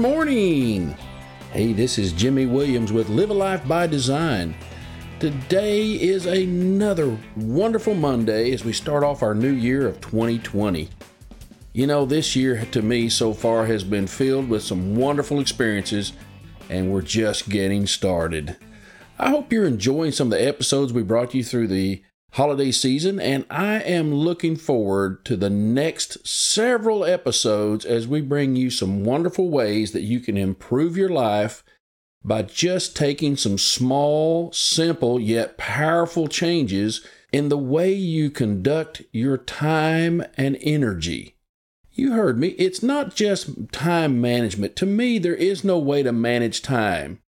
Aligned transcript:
morning. 0.00 0.96
Hey, 1.52 1.74
this 1.74 1.98
is 1.98 2.14
Jimmy 2.14 2.46
Williams 2.46 2.90
with 2.90 3.10
Live 3.10 3.28
a 3.28 3.34
Life 3.34 3.68
by 3.68 3.86
Design. 3.86 4.54
Today 5.18 5.88
is 5.88 6.24
another 6.24 7.18
wonderful 7.36 7.92
Monday 7.92 8.50
as 8.52 8.64
we 8.64 8.72
start 8.72 9.04
off 9.04 9.22
our 9.22 9.34
new 9.34 9.52
year 9.52 9.86
of 9.86 10.00
2020. 10.00 10.88
You 11.74 11.86
know, 11.86 12.06
this 12.06 12.34
year 12.34 12.64
to 12.72 12.80
me 12.80 13.10
so 13.10 13.34
far 13.34 13.66
has 13.66 13.84
been 13.84 14.06
filled 14.06 14.48
with 14.48 14.62
some 14.62 14.96
wonderful 14.96 15.38
experiences, 15.38 16.14
and 16.70 16.90
we're 16.90 17.02
just 17.02 17.50
getting 17.50 17.86
started. 17.86 18.56
I 19.18 19.28
hope 19.28 19.52
you're 19.52 19.66
enjoying 19.66 20.12
some 20.12 20.32
of 20.32 20.38
the 20.38 20.48
episodes 20.48 20.94
we 20.94 21.02
brought 21.02 21.34
you 21.34 21.44
through 21.44 21.68
the 21.68 22.02
holiday 22.32 22.70
season, 22.70 23.18
and 23.18 23.44
I 23.50 23.80
am 23.80 24.14
looking 24.14 24.56
forward 24.56 25.24
to 25.24 25.36
the 25.36 25.50
next 25.50 26.26
several 26.26 27.04
episodes 27.04 27.84
as 27.84 28.06
we 28.06 28.20
bring 28.20 28.56
you 28.56 28.70
some 28.70 29.04
wonderful 29.04 29.50
ways 29.50 29.92
that 29.92 30.02
you 30.02 30.20
can 30.20 30.36
improve 30.36 30.96
your 30.96 31.08
life 31.08 31.64
by 32.22 32.42
just 32.42 32.96
taking 32.96 33.36
some 33.36 33.58
small, 33.58 34.52
simple, 34.52 35.18
yet 35.18 35.56
powerful 35.56 36.28
changes 36.28 37.04
in 37.32 37.48
the 37.48 37.58
way 37.58 37.92
you 37.92 38.30
conduct 38.30 39.02
your 39.12 39.38
time 39.38 40.22
and 40.36 40.58
energy. 40.60 41.36
You 41.92 42.12
heard 42.12 42.38
me, 42.38 42.48
it's 42.50 42.82
not 42.82 43.14
just 43.14 43.72
time 43.72 44.20
management. 44.20 44.76
To 44.76 44.86
me, 44.86 45.18
there 45.18 45.34
is 45.34 45.64
no 45.64 45.78
way 45.78 46.02
to 46.02 46.12
manage 46.12 46.62
time. 46.62 47.20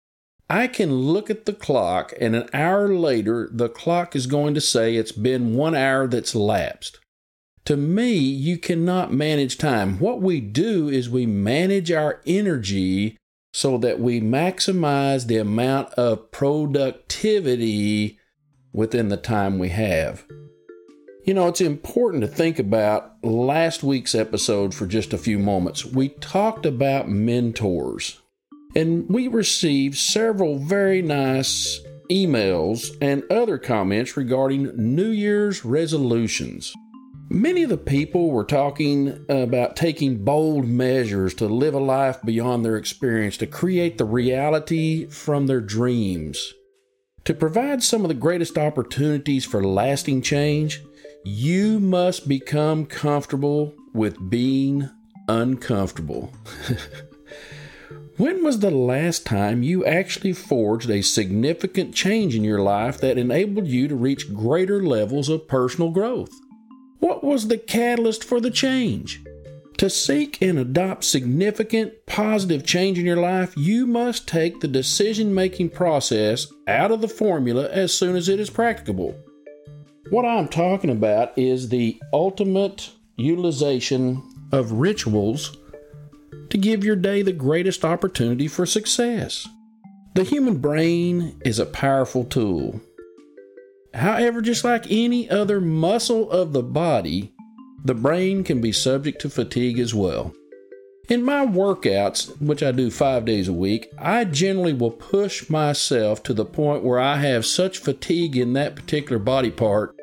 I 0.52 0.66
can 0.66 0.92
look 0.92 1.30
at 1.30 1.46
the 1.46 1.54
clock, 1.54 2.12
and 2.20 2.36
an 2.36 2.46
hour 2.52 2.94
later, 2.94 3.48
the 3.50 3.70
clock 3.70 4.14
is 4.14 4.26
going 4.26 4.52
to 4.52 4.60
say 4.60 4.96
it's 4.96 5.10
been 5.10 5.54
one 5.54 5.74
hour 5.74 6.06
that's 6.06 6.34
lapsed. 6.34 7.00
To 7.64 7.74
me, 7.74 8.12
you 8.18 8.58
cannot 8.58 9.14
manage 9.14 9.56
time. 9.56 9.98
What 9.98 10.20
we 10.20 10.42
do 10.42 10.90
is 10.90 11.08
we 11.08 11.24
manage 11.24 11.90
our 11.90 12.20
energy 12.26 13.16
so 13.54 13.78
that 13.78 13.98
we 13.98 14.20
maximize 14.20 15.26
the 15.26 15.38
amount 15.38 15.88
of 15.94 16.30
productivity 16.32 18.18
within 18.74 19.08
the 19.08 19.16
time 19.16 19.58
we 19.58 19.70
have. 19.70 20.26
You 21.24 21.32
know, 21.32 21.48
it's 21.48 21.62
important 21.62 22.20
to 22.24 22.28
think 22.28 22.58
about 22.58 23.24
last 23.24 23.82
week's 23.82 24.14
episode 24.14 24.74
for 24.74 24.86
just 24.86 25.14
a 25.14 25.18
few 25.18 25.38
moments. 25.38 25.86
We 25.86 26.10
talked 26.10 26.66
about 26.66 27.08
mentors. 27.08 28.21
And 28.74 29.08
we 29.08 29.28
received 29.28 29.98
several 29.98 30.58
very 30.58 31.02
nice 31.02 31.80
emails 32.10 32.96
and 33.00 33.22
other 33.30 33.58
comments 33.58 34.16
regarding 34.16 34.76
New 34.76 35.10
Year's 35.10 35.64
resolutions. 35.64 36.72
Many 37.28 37.62
of 37.62 37.70
the 37.70 37.78
people 37.78 38.30
were 38.30 38.44
talking 38.44 39.24
about 39.28 39.76
taking 39.76 40.24
bold 40.24 40.66
measures 40.66 41.32
to 41.34 41.46
live 41.46 41.74
a 41.74 41.78
life 41.78 42.20
beyond 42.22 42.64
their 42.64 42.76
experience, 42.76 43.38
to 43.38 43.46
create 43.46 43.96
the 43.96 44.04
reality 44.04 45.06
from 45.06 45.46
their 45.46 45.60
dreams. 45.60 46.52
To 47.24 47.32
provide 47.32 47.82
some 47.82 48.02
of 48.02 48.08
the 48.08 48.14
greatest 48.14 48.58
opportunities 48.58 49.44
for 49.44 49.64
lasting 49.64 50.22
change, 50.22 50.82
you 51.24 51.78
must 51.78 52.28
become 52.28 52.84
comfortable 52.84 53.74
with 53.94 54.28
being 54.28 54.90
uncomfortable. 55.28 56.32
When 58.22 58.44
was 58.44 58.60
the 58.60 58.70
last 58.70 59.26
time 59.26 59.64
you 59.64 59.84
actually 59.84 60.32
forged 60.32 60.88
a 60.88 61.02
significant 61.02 61.92
change 61.92 62.36
in 62.36 62.44
your 62.44 62.60
life 62.60 62.98
that 62.98 63.18
enabled 63.18 63.66
you 63.66 63.88
to 63.88 63.96
reach 63.96 64.32
greater 64.32 64.80
levels 64.80 65.28
of 65.28 65.48
personal 65.48 65.90
growth? 65.90 66.30
What 67.00 67.24
was 67.24 67.48
the 67.48 67.58
catalyst 67.58 68.22
for 68.22 68.40
the 68.40 68.52
change? 68.52 69.24
To 69.78 69.90
seek 69.90 70.40
and 70.40 70.56
adopt 70.56 71.02
significant 71.02 71.94
positive 72.06 72.64
change 72.64 72.96
in 72.96 73.04
your 73.04 73.16
life, 73.16 73.56
you 73.56 73.88
must 73.88 74.28
take 74.28 74.60
the 74.60 74.68
decision 74.68 75.34
making 75.34 75.70
process 75.70 76.46
out 76.68 76.92
of 76.92 77.00
the 77.00 77.08
formula 77.08 77.68
as 77.70 77.92
soon 77.92 78.14
as 78.14 78.28
it 78.28 78.38
is 78.38 78.50
practicable. 78.50 79.16
What 80.10 80.24
I'm 80.24 80.46
talking 80.46 80.90
about 80.90 81.36
is 81.36 81.70
the 81.70 82.00
ultimate 82.12 82.88
utilization 83.16 84.22
of 84.52 84.70
rituals 84.70 85.56
to 86.52 86.58
give 86.58 86.84
your 86.84 86.96
day 86.96 87.22
the 87.22 87.32
greatest 87.32 87.82
opportunity 87.82 88.46
for 88.46 88.66
success. 88.66 89.48
The 90.14 90.22
human 90.22 90.58
brain 90.58 91.40
is 91.46 91.58
a 91.58 91.64
powerful 91.64 92.24
tool. 92.24 92.78
However, 93.94 94.42
just 94.42 94.62
like 94.62 94.84
any 94.90 95.30
other 95.30 95.62
muscle 95.62 96.30
of 96.30 96.52
the 96.52 96.62
body, 96.62 97.32
the 97.82 97.94
brain 97.94 98.44
can 98.44 98.60
be 98.60 98.70
subject 98.70 99.22
to 99.22 99.30
fatigue 99.30 99.78
as 99.78 99.94
well. 99.94 100.34
In 101.08 101.24
my 101.24 101.46
workouts, 101.46 102.38
which 102.38 102.62
I 102.62 102.70
do 102.70 102.90
five 102.90 103.24
days 103.24 103.48
a 103.48 103.52
week, 103.54 103.90
I 103.98 104.24
generally 104.26 104.74
will 104.74 104.90
push 104.90 105.48
myself 105.48 106.22
to 106.24 106.34
the 106.34 106.44
point 106.44 106.84
where 106.84 107.00
I 107.00 107.16
have 107.16 107.46
such 107.46 107.78
fatigue 107.78 108.36
in 108.36 108.52
that 108.52 108.76
particular 108.76 109.18
body 109.18 109.50
part, 109.50 109.96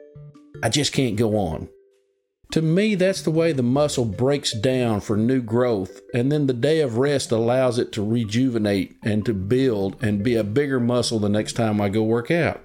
I 0.63 0.69
just 0.69 0.93
can't 0.93 1.15
go 1.15 1.37
on. 1.37 1.69
To 2.53 2.63
me, 2.63 2.95
that's 2.95 3.21
the 3.21 3.29
way 3.29 3.51
the 3.51 3.61
muscle 3.61 4.05
breaks 4.05 4.53
down 4.53 5.01
for 5.01 5.15
new 5.15 5.39
growth, 5.39 6.01
and 6.15 6.31
then 6.31 6.47
the 6.47 6.53
day 6.53 6.81
of 6.81 6.97
rest 6.97 7.31
allows 7.31 7.77
it 7.77 7.91
to 7.91 8.03
rejuvenate 8.03 8.95
and 9.03 9.23
to 9.27 9.35
build 9.35 10.03
and 10.03 10.23
be 10.23 10.35
a 10.35 10.43
bigger 10.43 10.79
muscle 10.79 11.19
the 11.19 11.29
next 11.29 11.53
time 11.53 11.79
I 11.79 11.89
go 11.89 12.01
work 12.01 12.31
out. 12.31 12.61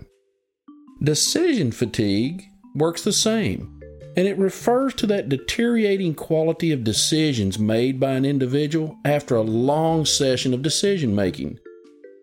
Decision 1.03 1.71
fatigue 1.71 2.45
works 2.75 3.03
the 3.03 3.13
same, 3.13 3.79
and 4.17 4.27
it 4.27 4.39
refers 4.39 4.95
to 4.95 5.07
that 5.09 5.29
deteriorating 5.29 6.15
quality 6.15 6.73
of 6.73 6.83
decisions 6.83 7.59
made 7.59 8.01
by 8.01 8.13
an 8.13 8.25
individual 8.25 8.97
after 9.05 9.37
a 9.37 9.43
long 9.43 10.07
session 10.07 10.55
of 10.55 10.63
decision 10.63 11.15
making. 11.15 11.59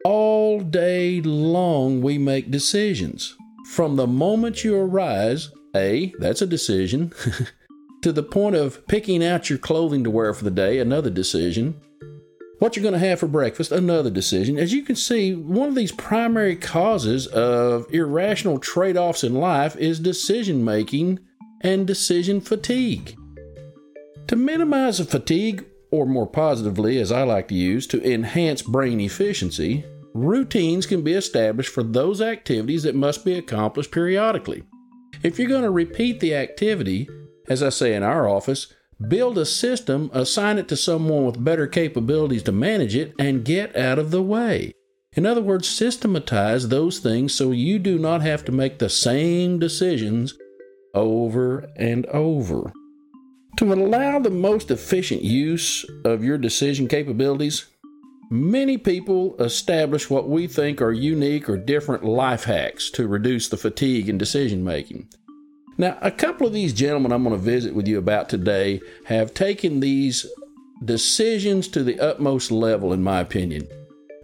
All 0.03 0.61
day 0.61 1.22
long, 1.22 2.01
we 2.01 2.17
make 2.17 2.49
decisions. 2.49 3.35
From 3.67 3.97
the 3.97 4.07
moment 4.07 4.63
you 4.63 4.75
arise, 4.75 5.51
a, 5.75 6.13
that's 6.19 6.41
a 6.41 6.47
decision. 6.47 7.13
to 8.01 8.11
the 8.11 8.23
point 8.23 8.55
of 8.55 8.85
picking 8.87 9.23
out 9.23 9.49
your 9.49 9.59
clothing 9.59 10.03
to 10.03 10.09
wear 10.09 10.33
for 10.33 10.43
the 10.43 10.51
day, 10.51 10.79
another 10.79 11.09
decision. 11.09 11.79
What 12.59 12.75
you're 12.75 12.83
going 12.83 12.93
to 12.93 12.99
have 12.99 13.19
for 13.19 13.27
breakfast, 13.27 13.71
another 13.71 14.09
decision. 14.09 14.57
As 14.57 14.73
you 14.73 14.83
can 14.83 14.95
see, 14.95 15.33
one 15.33 15.69
of 15.69 15.75
these 15.75 15.91
primary 15.91 16.55
causes 16.55 17.25
of 17.27 17.91
irrational 17.91 18.59
trade 18.59 18.97
offs 18.97 19.23
in 19.23 19.33
life 19.33 19.75
is 19.77 19.99
decision 19.99 20.63
making 20.63 21.19
and 21.61 21.87
decision 21.87 22.41
fatigue. 22.41 23.17
To 24.27 24.35
minimize 24.35 24.99
the 24.99 25.05
fatigue, 25.05 25.65
or 25.91 26.05
more 26.05 26.27
positively, 26.27 26.99
as 26.99 27.11
I 27.11 27.23
like 27.23 27.47
to 27.49 27.55
use, 27.55 27.85
to 27.87 28.03
enhance 28.09 28.61
brain 28.61 28.99
efficiency, 29.01 29.83
routines 30.13 30.85
can 30.85 31.03
be 31.03 31.13
established 31.13 31.73
for 31.73 31.83
those 31.83 32.21
activities 32.21 32.83
that 32.83 32.95
must 32.95 33.25
be 33.25 33.37
accomplished 33.37 33.91
periodically. 33.91 34.63
If 35.23 35.37
you're 35.37 35.49
going 35.49 35.63
to 35.63 35.71
repeat 35.71 36.19
the 36.19 36.33
activity, 36.33 37.07
as 37.47 37.61
I 37.61 37.69
say 37.69 37.93
in 37.93 38.01
our 38.01 38.27
office, 38.27 38.73
build 39.07 39.37
a 39.37 39.45
system, 39.45 40.09
assign 40.13 40.57
it 40.57 40.67
to 40.69 40.75
someone 40.75 41.25
with 41.25 41.43
better 41.43 41.67
capabilities 41.67 42.43
to 42.43 42.51
manage 42.51 42.95
it, 42.95 43.13
and 43.19 43.45
get 43.45 43.75
out 43.75 43.99
of 43.99 44.09
the 44.09 44.21
way. 44.21 44.73
In 45.13 45.25
other 45.25 45.41
words, 45.41 45.67
systematize 45.67 46.69
those 46.69 46.99
things 46.99 47.33
so 47.33 47.51
you 47.51 47.77
do 47.77 47.99
not 47.99 48.21
have 48.21 48.45
to 48.45 48.51
make 48.51 48.79
the 48.79 48.89
same 48.89 49.59
decisions 49.59 50.37
over 50.93 51.69
and 51.75 52.05
over. 52.07 52.71
To 53.57 53.73
allow 53.73 54.19
the 54.19 54.29
most 54.29 54.71
efficient 54.71 55.21
use 55.21 55.85
of 56.05 56.23
your 56.23 56.37
decision 56.37 56.87
capabilities, 56.87 57.67
many 58.31 58.77
people 58.77 59.35
establish 59.39 60.09
what 60.09 60.29
we 60.29 60.47
think 60.47 60.81
are 60.81 60.93
unique 60.93 61.49
or 61.49 61.57
different 61.57 62.05
life 62.05 62.45
hacks 62.45 62.89
to 62.89 63.05
reduce 63.05 63.49
the 63.49 63.57
fatigue 63.57 64.07
in 64.07 64.17
decision 64.17 64.63
making. 64.63 65.09
Now, 65.78 65.97
a 66.01 66.11
couple 66.11 66.47
of 66.47 66.53
these 66.53 66.73
gentlemen 66.73 67.11
I'm 67.11 67.23
going 67.23 67.35
to 67.35 67.41
visit 67.41 67.75
with 67.75 67.87
you 67.87 67.97
about 67.97 68.29
today 68.29 68.79
have 69.05 69.33
taken 69.33 69.81
these 69.81 70.25
decisions 70.83 71.67
to 71.69 71.83
the 71.83 71.99
utmost 71.99 72.51
level, 72.51 72.93
in 72.93 73.03
my 73.03 73.19
opinion. 73.19 73.67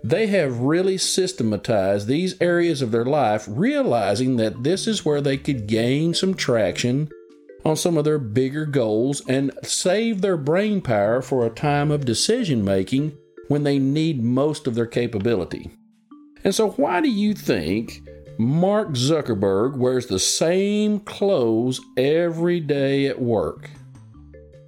They 0.04 0.28
have 0.28 0.62
really 0.62 0.98
systematized 0.98 2.08
these 2.08 2.40
areas 2.40 2.82
of 2.82 2.92
their 2.92 3.06
life, 3.06 3.46
realizing 3.50 4.38
that 4.38 4.64
this 4.64 4.88
is 4.88 5.04
where 5.04 5.20
they 5.20 5.38
could 5.38 5.68
gain 5.68 6.14
some 6.14 6.34
traction 6.34 7.10
on 7.66 7.76
some 7.76 7.98
of 7.98 8.06
their 8.06 8.20
bigger 8.20 8.66
goals 8.66 9.22
and 9.28 9.52
save 9.64 10.22
their 10.22 10.38
brain 10.38 10.80
power 10.80 11.22
for 11.22 11.46
a 11.46 11.50
time 11.50 11.92
of 11.92 12.06
decision 12.06 12.64
making 12.64 13.18
when 13.48 13.64
they 13.64 13.80
need 13.80 14.24
most 14.24 14.68
of 14.68 14.76
their 14.76 14.86
capability. 14.86 15.72
And 16.44 16.54
so, 16.54 16.72
why 16.72 17.02
do 17.02 17.10
you 17.10 17.34
think 17.34 18.02
Mark 18.40 18.90
Zuckerberg 18.90 19.78
wears 19.78 20.06
the 20.06 20.20
same 20.20 21.00
clothes 21.00 21.82
every 21.98 22.60
day 22.60 23.08
at 23.08 23.20
work. 23.20 23.72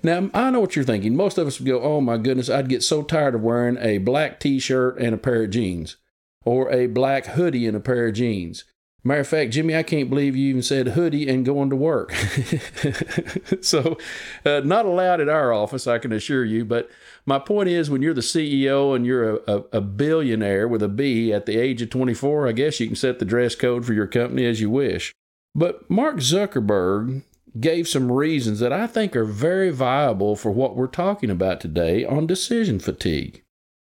Now, 0.01 0.29
I 0.33 0.49
know 0.49 0.61
what 0.61 0.75
you're 0.75 0.85
thinking. 0.85 1.15
Most 1.15 1.37
of 1.37 1.45
us 1.45 1.59
would 1.59 1.67
go, 1.67 1.81
oh 1.81 2.01
my 2.01 2.17
goodness, 2.17 2.49
I'd 2.49 2.69
get 2.69 2.83
so 2.83 3.03
tired 3.03 3.35
of 3.35 3.41
wearing 3.41 3.77
a 3.77 3.99
black 3.99 4.39
t 4.39 4.57
shirt 4.57 4.97
and 4.97 5.13
a 5.13 5.17
pair 5.17 5.43
of 5.43 5.51
jeans, 5.51 5.97
or 6.45 6.71
a 6.71 6.87
black 6.87 7.27
hoodie 7.27 7.67
and 7.67 7.77
a 7.77 7.81
pair 7.81 8.07
of 8.07 8.15
jeans. 8.15 8.63
Matter 9.01 9.21
of 9.21 9.27
fact, 9.27 9.51
Jimmy, 9.51 9.75
I 9.75 9.83
can't 9.83 10.09
believe 10.09 10.35
you 10.35 10.49
even 10.49 10.61
said 10.61 10.89
hoodie 10.89 11.29
and 11.29 11.45
going 11.45 11.69
to 11.69 11.75
work. 11.75 12.11
so, 13.61 13.97
uh, 14.45 14.59
not 14.65 14.85
allowed 14.85 15.21
at 15.21 15.29
our 15.29 15.53
office, 15.53 15.87
I 15.87 15.99
can 15.99 16.11
assure 16.11 16.43
you. 16.43 16.65
But 16.65 16.89
my 17.25 17.39
point 17.39 17.69
is, 17.69 17.89
when 17.89 18.01
you're 18.01 18.13
the 18.13 18.19
CEO 18.19 18.93
and 18.93 19.05
you're 19.05 19.37
a, 19.37 19.39
a, 19.47 19.63
a, 19.73 19.81
billionaire 19.81 20.67
with 20.67 20.83
a 20.83 20.89
B 20.89 21.31
at 21.31 21.45
the 21.45 21.57
age 21.57 21.81
of 21.81 21.89
24, 21.89 22.49
I 22.49 22.51
guess 22.51 22.81
you 22.81 22.87
can 22.87 22.97
set 22.97 23.19
the 23.19 23.25
dress 23.25 23.55
code 23.55 23.85
for 23.85 23.93
your 23.93 24.07
company 24.07 24.45
as 24.45 24.59
you 24.59 24.69
wish. 24.69 25.13
But 25.55 25.89
Mark 25.89 26.17
Zuckerberg 26.17 27.23
gave 27.57 27.87
some 27.87 28.11
reasons 28.11 28.59
that 28.59 28.73
I 28.73 28.85
think 28.85 29.15
are 29.15 29.25
very 29.25 29.71
viable 29.71 30.35
for 30.35 30.51
what 30.51 30.75
we're 30.75 30.87
talking 30.87 31.29
about 31.29 31.61
today 31.61 32.03
on 32.03 32.27
decision 32.27 32.79
fatigue. 32.79 33.43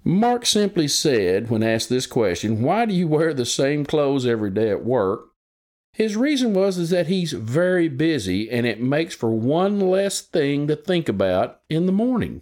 Mark 0.04 0.46
simply 0.46 0.88
said, 0.88 1.50
when 1.50 1.62
asked 1.62 1.90
this 1.90 2.08
question, 2.08 2.62
Why 2.62 2.86
do 2.86 2.94
you 2.94 3.08
wear 3.08 3.34
the 3.34 3.46
same 3.46 3.86
clothes 3.86 4.26
every 4.26 4.50
day 4.50 4.70
at 4.70 4.84
work? 4.84 5.28
His 5.94 6.16
reason 6.16 6.54
was 6.54 6.78
is 6.78 6.90
that 6.90 7.08
he's 7.08 7.34
very 7.34 7.88
busy 7.88 8.50
and 8.50 8.66
it 8.66 8.82
makes 8.82 9.14
for 9.14 9.32
one 9.32 9.80
less 9.80 10.22
thing 10.22 10.68
to 10.68 10.76
think 10.76 11.10
about 11.10 11.60
in 11.70 11.86
the 11.86 11.92
morning. 11.92 12.42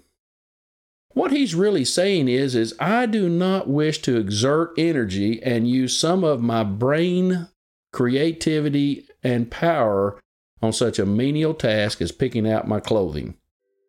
What 1.14 1.32
he's 1.32 1.56
really 1.56 1.84
saying 1.84 2.28
is 2.28 2.56
is 2.56 2.76
I 2.80 3.08
do 3.08 3.28
not 3.28 3.68
wish 3.68 4.02
to 4.04 4.18
exert 4.18 4.74
energy 4.78 5.42
and 5.42 5.68
use 5.68 5.98
some 5.98 6.24
of 6.24 6.42
my 6.42 6.64
brain 6.64 7.48
creativity 7.92 9.08
and 9.24 9.50
power 9.50 10.20
on 10.62 10.72
such 10.72 11.00
a 11.00 11.06
menial 11.06 11.56
task 11.56 12.02
as 12.02 12.12
picking 12.12 12.48
out 12.50 12.68
my 12.68 12.80
clothing. 12.80 13.39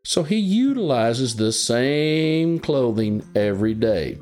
So 0.02 0.23
he 0.23 0.37
utilizes 0.37 1.37
the 1.37 1.52
same 1.52 2.58
clothing 2.58 3.23
every 3.35 3.75
day. 3.75 4.19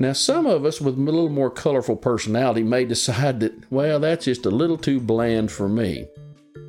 Now, 0.00 0.12
some 0.12 0.46
of 0.46 0.64
us 0.64 0.80
with 0.80 0.96
a 0.96 1.00
little 1.00 1.28
more 1.28 1.50
colorful 1.50 1.96
personality 1.96 2.62
may 2.62 2.84
decide 2.84 3.40
that, 3.40 3.70
well, 3.70 4.00
that's 4.00 4.24
just 4.24 4.46
a 4.46 4.50
little 4.50 4.78
too 4.78 4.98
bland 4.98 5.52
for 5.52 5.68
me. 5.68 6.06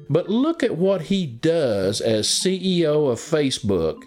But 0.09 0.29
look 0.29 0.61
at 0.61 0.77
what 0.77 1.01
he 1.03 1.25
does 1.25 2.01
as 2.01 2.27
CEO 2.27 3.09
of 3.09 3.19
Facebook. 3.19 4.03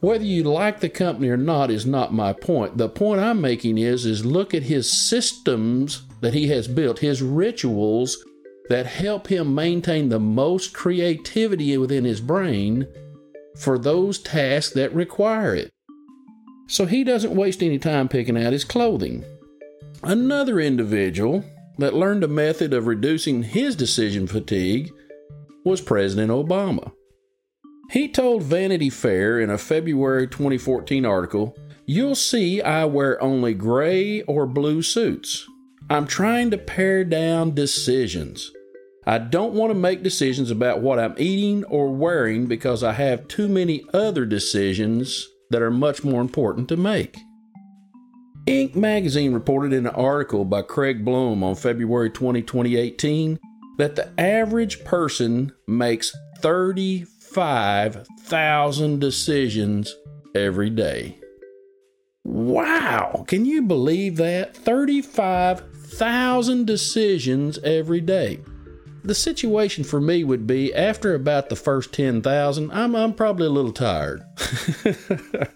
Whether 0.00 0.24
you 0.24 0.42
like 0.42 0.80
the 0.80 0.88
company 0.88 1.28
or 1.28 1.36
not 1.36 1.70
is 1.70 1.86
not 1.86 2.12
my 2.12 2.32
point. 2.32 2.76
The 2.76 2.88
point 2.88 3.20
I'm 3.20 3.40
making 3.40 3.78
is 3.78 4.04
is 4.04 4.26
look 4.26 4.52
at 4.54 4.64
his 4.64 4.90
systems 4.90 6.02
that 6.20 6.34
he 6.34 6.48
has 6.48 6.68
built, 6.68 6.98
his 6.98 7.22
rituals 7.22 8.24
that 8.68 8.86
help 8.86 9.28
him 9.28 9.54
maintain 9.54 10.08
the 10.08 10.20
most 10.20 10.74
creativity 10.74 11.76
within 11.78 12.04
his 12.04 12.20
brain 12.20 12.86
for 13.58 13.78
those 13.78 14.18
tasks 14.18 14.72
that 14.74 14.94
require 14.94 15.54
it. 15.54 15.70
So 16.68 16.86
he 16.86 17.02
doesn't 17.02 17.34
waste 17.34 17.62
any 17.62 17.78
time 17.78 18.08
picking 18.08 18.42
out 18.42 18.52
his 18.52 18.64
clothing. 18.64 19.24
Another 20.02 20.60
individual 20.60 21.44
that 21.78 21.94
learned 21.94 22.24
a 22.24 22.28
method 22.28 22.72
of 22.72 22.86
reducing 22.86 23.42
his 23.42 23.74
decision 23.74 24.26
fatigue 24.26 24.92
was 25.64 25.80
President 25.80 26.30
Obama. 26.30 26.92
He 27.90 28.08
told 28.08 28.42
Vanity 28.42 28.90
Fair 28.90 29.40
in 29.40 29.50
a 29.50 29.58
February 29.58 30.28
2014 30.28 31.06
article, 31.06 31.56
You'll 31.86 32.14
see 32.14 32.60
I 32.60 32.84
wear 32.84 33.20
only 33.22 33.54
gray 33.54 34.20
or 34.22 34.46
blue 34.46 34.82
suits. 34.82 35.46
I'm 35.88 36.06
trying 36.06 36.50
to 36.50 36.58
pare 36.58 37.02
down 37.02 37.54
decisions. 37.54 38.52
I 39.08 39.16
don't 39.16 39.54
want 39.54 39.70
to 39.70 39.74
make 39.74 40.02
decisions 40.02 40.50
about 40.50 40.82
what 40.82 40.98
I'm 40.98 41.14
eating 41.16 41.64
or 41.64 41.88
wearing 41.88 42.44
because 42.44 42.84
I 42.84 42.92
have 42.92 43.26
too 43.26 43.48
many 43.48 43.86
other 43.94 44.26
decisions 44.26 45.26
that 45.48 45.62
are 45.62 45.70
much 45.70 46.04
more 46.04 46.20
important 46.20 46.68
to 46.68 46.76
make. 46.76 47.16
Inc. 48.46 48.74
magazine 48.74 49.32
reported 49.32 49.72
in 49.72 49.86
an 49.86 49.94
article 49.94 50.44
by 50.44 50.60
Craig 50.60 51.06
Bloom 51.06 51.42
on 51.42 51.54
February 51.54 52.10
20, 52.10 52.42
2018, 52.42 53.38
that 53.78 53.96
the 53.96 54.12
average 54.20 54.84
person 54.84 55.52
makes 55.66 56.14
35,000 56.40 59.00
decisions 59.00 59.96
every 60.34 60.68
day. 60.68 61.18
Wow, 62.24 63.24
can 63.26 63.46
you 63.46 63.62
believe 63.62 64.16
that? 64.16 64.54
35,000 64.54 66.66
decisions 66.66 67.58
every 67.64 68.02
day 68.02 68.40
the 69.08 69.14
situation 69.14 69.84
for 69.84 70.00
me 70.00 70.22
would 70.22 70.46
be 70.46 70.74
after 70.74 71.14
about 71.14 71.48
the 71.48 71.56
first 71.56 71.92
10,000, 71.92 72.70
I'm, 72.70 72.94
I'm 72.94 73.14
probably 73.14 73.46
a 73.46 73.50
little 73.50 73.72
tired. 73.72 74.22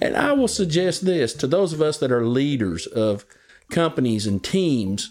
and 0.00 0.16
I 0.16 0.32
will 0.32 0.48
suggest 0.48 1.04
this 1.04 1.32
to 1.34 1.46
those 1.46 1.72
of 1.72 1.80
us 1.80 1.98
that 1.98 2.12
are 2.12 2.26
leaders 2.26 2.86
of 2.86 3.24
companies 3.70 4.26
and 4.26 4.42
teams 4.42 5.10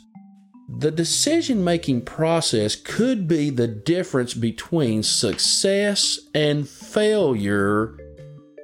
the 0.78 0.92
decision 0.92 1.64
making 1.64 2.02
process 2.02 2.76
could 2.76 3.28
be 3.28 3.50
the 3.50 3.68
difference 3.68 4.36
between 4.36 5.02
success 5.02 6.20
and 6.36 6.70
failure 6.70 7.98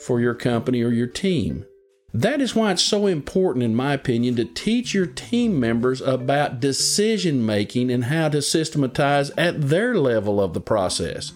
for 0.06 0.22
your 0.22 0.36
company 0.36 0.84
or 0.84 0.92
your 0.92 1.08
team. 1.08 1.66
That 2.16 2.40
is 2.40 2.56
why 2.56 2.72
it's 2.72 2.82
so 2.82 3.08
important, 3.08 3.66
in 3.66 3.76
my 3.76 3.92
opinion, 3.92 4.38
to 4.38 4.46
teach 4.46 4.94
your 4.94 5.06
team 5.06 5.60
members 5.60 6.00
about 6.00 6.62
decision 6.62 7.46
making 7.46 7.92
and 7.92 8.06
how 8.06 8.30
to 8.30 8.42
systematize 8.42 9.32
at 9.38 9.68
their 9.68 9.96
level 9.96 10.40
of 10.40 10.54
the 10.54 10.62
process. 10.62 11.34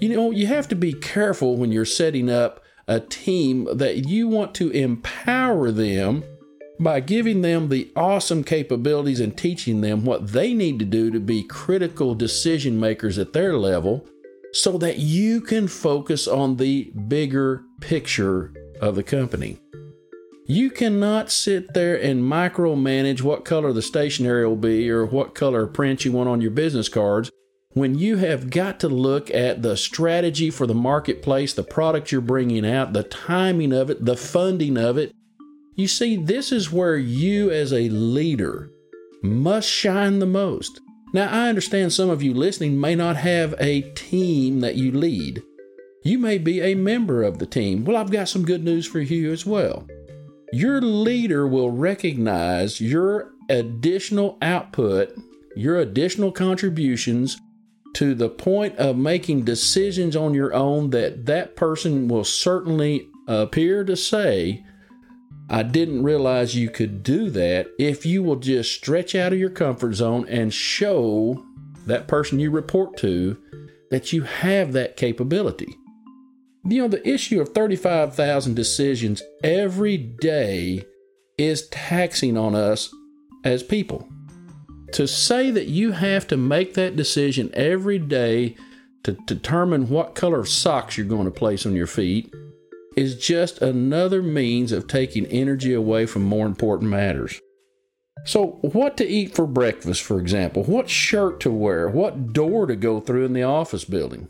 You 0.00 0.08
know, 0.08 0.32
you 0.32 0.48
have 0.48 0.66
to 0.68 0.74
be 0.74 0.92
careful 0.92 1.56
when 1.56 1.70
you're 1.70 1.84
setting 1.84 2.28
up 2.28 2.64
a 2.88 2.98
team 2.98 3.68
that 3.72 4.08
you 4.08 4.26
want 4.26 4.56
to 4.56 4.70
empower 4.70 5.70
them 5.70 6.24
by 6.80 6.98
giving 6.98 7.42
them 7.42 7.68
the 7.68 7.88
awesome 7.94 8.42
capabilities 8.42 9.20
and 9.20 9.38
teaching 9.38 9.82
them 9.82 10.04
what 10.04 10.32
they 10.32 10.52
need 10.52 10.80
to 10.80 10.84
do 10.84 11.12
to 11.12 11.20
be 11.20 11.44
critical 11.44 12.16
decision 12.16 12.80
makers 12.80 13.18
at 13.18 13.34
their 13.34 13.56
level 13.56 14.04
so 14.52 14.76
that 14.78 14.98
you 14.98 15.40
can 15.40 15.68
focus 15.68 16.26
on 16.26 16.56
the 16.56 16.90
bigger 17.06 17.62
picture 17.80 18.52
of 18.80 18.96
the 18.96 19.04
company. 19.04 19.60
You 20.52 20.68
cannot 20.68 21.32
sit 21.32 21.72
there 21.72 21.96
and 21.96 22.22
micromanage 22.22 23.22
what 23.22 23.46
color 23.46 23.72
the 23.72 23.80
stationery 23.80 24.46
will 24.46 24.54
be 24.54 24.90
or 24.90 25.06
what 25.06 25.34
color 25.34 25.66
print 25.66 26.04
you 26.04 26.12
want 26.12 26.28
on 26.28 26.42
your 26.42 26.50
business 26.50 26.90
cards 26.90 27.30
when 27.70 27.98
you 27.98 28.18
have 28.18 28.50
got 28.50 28.78
to 28.80 28.88
look 28.90 29.30
at 29.30 29.62
the 29.62 29.78
strategy 29.78 30.50
for 30.50 30.66
the 30.66 30.74
marketplace, 30.74 31.54
the 31.54 31.62
product 31.62 32.12
you're 32.12 32.20
bringing 32.20 32.66
out, 32.66 32.92
the 32.92 33.02
timing 33.02 33.72
of 33.72 33.88
it, 33.88 34.04
the 34.04 34.14
funding 34.14 34.76
of 34.76 34.98
it. 34.98 35.14
You 35.74 35.88
see, 35.88 36.16
this 36.16 36.52
is 36.52 36.70
where 36.70 36.98
you 36.98 37.50
as 37.50 37.72
a 37.72 37.88
leader 37.88 38.70
must 39.22 39.70
shine 39.70 40.18
the 40.18 40.26
most. 40.26 40.82
Now, 41.14 41.30
I 41.30 41.48
understand 41.48 41.94
some 41.94 42.10
of 42.10 42.22
you 42.22 42.34
listening 42.34 42.78
may 42.78 42.94
not 42.94 43.16
have 43.16 43.54
a 43.58 43.80
team 43.92 44.60
that 44.60 44.74
you 44.74 44.92
lead. 44.92 45.42
You 46.04 46.18
may 46.18 46.36
be 46.36 46.60
a 46.60 46.74
member 46.74 47.22
of 47.22 47.38
the 47.38 47.46
team. 47.46 47.86
Well, 47.86 47.96
I've 47.96 48.10
got 48.10 48.28
some 48.28 48.44
good 48.44 48.62
news 48.62 48.86
for 48.86 49.00
you 49.00 49.32
as 49.32 49.46
well 49.46 49.88
your 50.52 50.80
leader 50.80 51.46
will 51.46 51.70
recognize 51.70 52.80
your 52.80 53.32
additional 53.48 54.36
output, 54.42 55.12
your 55.56 55.78
additional 55.78 56.30
contributions 56.30 57.38
to 57.94 58.14
the 58.14 58.28
point 58.28 58.76
of 58.76 58.96
making 58.96 59.44
decisions 59.44 60.14
on 60.14 60.34
your 60.34 60.54
own 60.54 60.90
that 60.90 61.26
that 61.26 61.56
person 61.56 62.08
will 62.08 62.24
certainly 62.24 63.08
appear 63.26 63.84
to 63.84 63.96
say, 63.96 64.64
I 65.48 65.62
didn't 65.62 66.02
realize 66.02 66.54
you 66.54 66.70
could 66.70 67.02
do 67.02 67.30
that 67.30 67.68
if 67.78 68.06
you 68.06 68.22
will 68.22 68.36
just 68.36 68.72
stretch 68.72 69.14
out 69.14 69.32
of 69.32 69.38
your 69.38 69.50
comfort 69.50 69.94
zone 69.94 70.26
and 70.28 70.52
show 70.52 71.44
that 71.86 72.08
person 72.08 72.38
you 72.38 72.50
report 72.50 72.96
to 72.98 73.36
that 73.90 74.12
you 74.12 74.22
have 74.22 74.72
that 74.72 74.96
capability. 74.96 75.76
You 76.64 76.82
know, 76.82 76.88
the 76.88 77.06
issue 77.08 77.40
of 77.40 77.48
35,000 77.50 78.54
decisions 78.54 79.22
every 79.42 79.96
day 79.96 80.84
is 81.36 81.68
taxing 81.68 82.36
on 82.36 82.54
us 82.54 82.94
as 83.44 83.62
people. 83.62 84.08
To 84.92 85.08
say 85.08 85.50
that 85.50 85.66
you 85.66 85.92
have 85.92 86.26
to 86.28 86.36
make 86.36 86.74
that 86.74 86.96
decision 86.96 87.50
every 87.54 87.98
day 87.98 88.56
to 89.02 89.12
determine 89.26 89.88
what 89.88 90.14
color 90.14 90.38
of 90.38 90.48
socks 90.48 90.96
you're 90.96 91.06
going 91.06 91.24
to 91.24 91.32
place 91.32 91.66
on 91.66 91.74
your 91.74 91.86
feet 91.86 92.32
is 92.96 93.16
just 93.16 93.60
another 93.62 94.22
means 94.22 94.70
of 94.70 94.86
taking 94.86 95.26
energy 95.26 95.72
away 95.72 96.06
from 96.06 96.22
more 96.22 96.46
important 96.46 96.90
matters. 96.90 97.40
So, 98.24 98.58
what 98.60 98.96
to 98.98 99.06
eat 99.06 99.34
for 99.34 99.46
breakfast, 99.46 100.02
for 100.02 100.20
example, 100.20 100.62
what 100.62 100.88
shirt 100.88 101.40
to 101.40 101.50
wear, 101.50 101.88
what 101.88 102.32
door 102.32 102.66
to 102.66 102.76
go 102.76 103.00
through 103.00 103.24
in 103.24 103.32
the 103.32 103.42
office 103.42 103.84
building. 103.84 104.28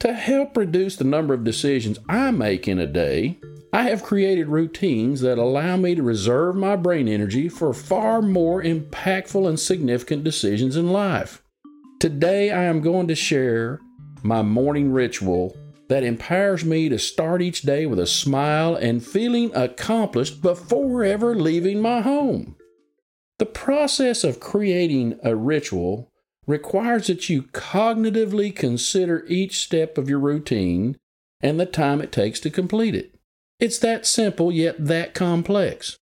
To 0.00 0.14
help 0.14 0.56
reduce 0.56 0.96
the 0.96 1.04
number 1.04 1.34
of 1.34 1.44
decisions 1.44 1.98
I 2.08 2.30
make 2.30 2.66
in 2.66 2.78
a 2.78 2.86
day, 2.86 3.38
I 3.70 3.82
have 3.84 4.02
created 4.02 4.48
routines 4.48 5.20
that 5.20 5.36
allow 5.36 5.76
me 5.76 5.94
to 5.94 6.02
reserve 6.02 6.56
my 6.56 6.74
brain 6.74 7.06
energy 7.06 7.50
for 7.50 7.74
far 7.74 8.22
more 8.22 8.62
impactful 8.62 9.46
and 9.46 9.60
significant 9.60 10.24
decisions 10.24 10.74
in 10.74 10.90
life. 10.90 11.42
Today, 12.00 12.50
I 12.50 12.64
am 12.64 12.80
going 12.80 13.08
to 13.08 13.14
share 13.14 13.78
my 14.22 14.40
morning 14.40 14.90
ritual 14.90 15.54
that 15.88 16.02
empowers 16.02 16.64
me 16.64 16.88
to 16.88 16.98
start 16.98 17.42
each 17.42 17.60
day 17.60 17.84
with 17.84 17.98
a 17.98 18.06
smile 18.06 18.74
and 18.76 19.04
feeling 19.04 19.54
accomplished 19.54 20.40
before 20.40 21.04
ever 21.04 21.36
leaving 21.36 21.78
my 21.82 22.00
home. 22.00 22.56
The 23.38 23.46
process 23.46 24.24
of 24.24 24.40
creating 24.40 25.20
a 25.22 25.36
ritual 25.36 26.09
requires 26.50 27.06
that 27.06 27.28
you 27.28 27.44
cognitively 27.44 28.54
consider 28.54 29.24
each 29.28 29.58
step 29.58 29.96
of 29.96 30.08
your 30.08 30.18
routine 30.18 30.96
and 31.40 31.58
the 31.58 31.66
time 31.66 32.00
it 32.00 32.12
takes 32.12 32.40
to 32.40 32.50
complete 32.50 32.94
it. 32.94 33.14
It's 33.58 33.78
that 33.78 34.06
simple, 34.06 34.50
yet 34.50 34.84
that 34.86 35.14
complex. 35.14 35.96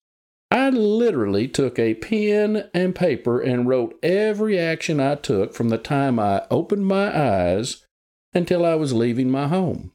I 0.50 0.70
literally 0.70 1.46
took 1.46 1.78
a 1.78 1.94
pen 1.94 2.70
and 2.72 2.94
paper 2.94 3.40
and 3.40 3.68
wrote 3.68 3.98
every 4.02 4.58
action 4.58 4.98
I 4.98 5.16
took 5.16 5.52
from 5.52 5.68
the 5.68 5.78
time 5.78 6.18
I 6.18 6.46
opened 6.50 6.86
my 6.86 7.16
eyes 7.16 7.84
until 8.32 8.64
I 8.64 8.74
was 8.74 8.94
leaving 8.94 9.30
my 9.30 9.48
home. 9.48 9.92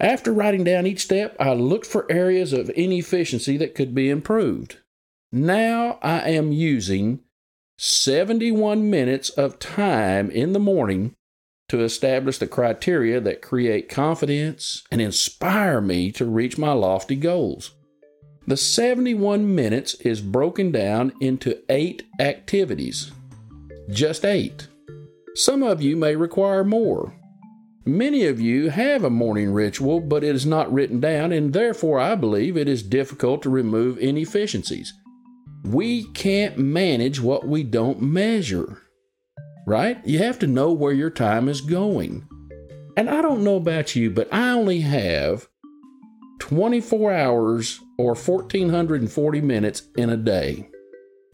After 0.00 0.32
writing 0.32 0.64
down 0.64 0.86
each 0.86 1.00
step, 1.00 1.36
I 1.38 1.52
looked 1.54 1.86
for 1.86 2.10
areas 2.10 2.52
of 2.52 2.70
inefficiency 2.74 3.56
that 3.58 3.74
could 3.74 3.94
be 3.94 4.10
improved. 4.10 4.78
Now 5.30 5.98
I 6.02 6.30
am 6.30 6.52
using 6.52 7.20
71 7.80 8.90
minutes 8.90 9.30
of 9.30 9.60
time 9.60 10.32
in 10.32 10.52
the 10.52 10.58
morning 10.58 11.14
to 11.68 11.80
establish 11.84 12.38
the 12.38 12.46
criteria 12.48 13.20
that 13.20 13.40
create 13.40 13.88
confidence 13.88 14.82
and 14.90 15.00
inspire 15.00 15.80
me 15.80 16.10
to 16.10 16.24
reach 16.24 16.58
my 16.58 16.72
lofty 16.72 17.14
goals. 17.14 17.76
The 18.48 18.56
71 18.56 19.54
minutes 19.54 19.94
is 19.94 20.20
broken 20.20 20.72
down 20.72 21.12
into 21.20 21.62
eight 21.68 22.02
activities. 22.18 23.12
Just 23.88 24.24
eight. 24.24 24.66
Some 25.36 25.62
of 25.62 25.80
you 25.80 25.94
may 25.96 26.16
require 26.16 26.64
more. 26.64 27.14
Many 27.84 28.24
of 28.26 28.40
you 28.40 28.70
have 28.70 29.04
a 29.04 29.10
morning 29.10 29.52
ritual, 29.52 30.00
but 30.00 30.24
it 30.24 30.34
is 30.34 30.44
not 30.44 30.72
written 30.72 30.98
down, 30.98 31.30
and 31.30 31.52
therefore 31.52 32.00
I 32.00 32.16
believe 32.16 32.56
it 32.56 32.68
is 32.68 32.82
difficult 32.82 33.40
to 33.42 33.50
remove 33.50 33.98
inefficiencies. 33.98 34.94
We 35.64 36.04
can't 36.12 36.58
manage 36.58 37.20
what 37.20 37.46
we 37.46 37.62
don't 37.62 38.00
measure, 38.00 38.82
right? 39.66 39.98
You 40.06 40.18
have 40.18 40.38
to 40.40 40.46
know 40.46 40.72
where 40.72 40.92
your 40.92 41.10
time 41.10 41.48
is 41.48 41.60
going. 41.60 42.26
And 42.96 43.08
I 43.08 43.22
don't 43.22 43.44
know 43.44 43.56
about 43.56 43.94
you, 43.94 44.10
but 44.10 44.32
I 44.32 44.50
only 44.50 44.80
have 44.80 45.48
24 46.40 47.12
hours 47.12 47.80
or 47.98 48.14
1440 48.14 49.40
minutes 49.40 49.82
in 49.96 50.10
a 50.10 50.16
day. 50.16 50.68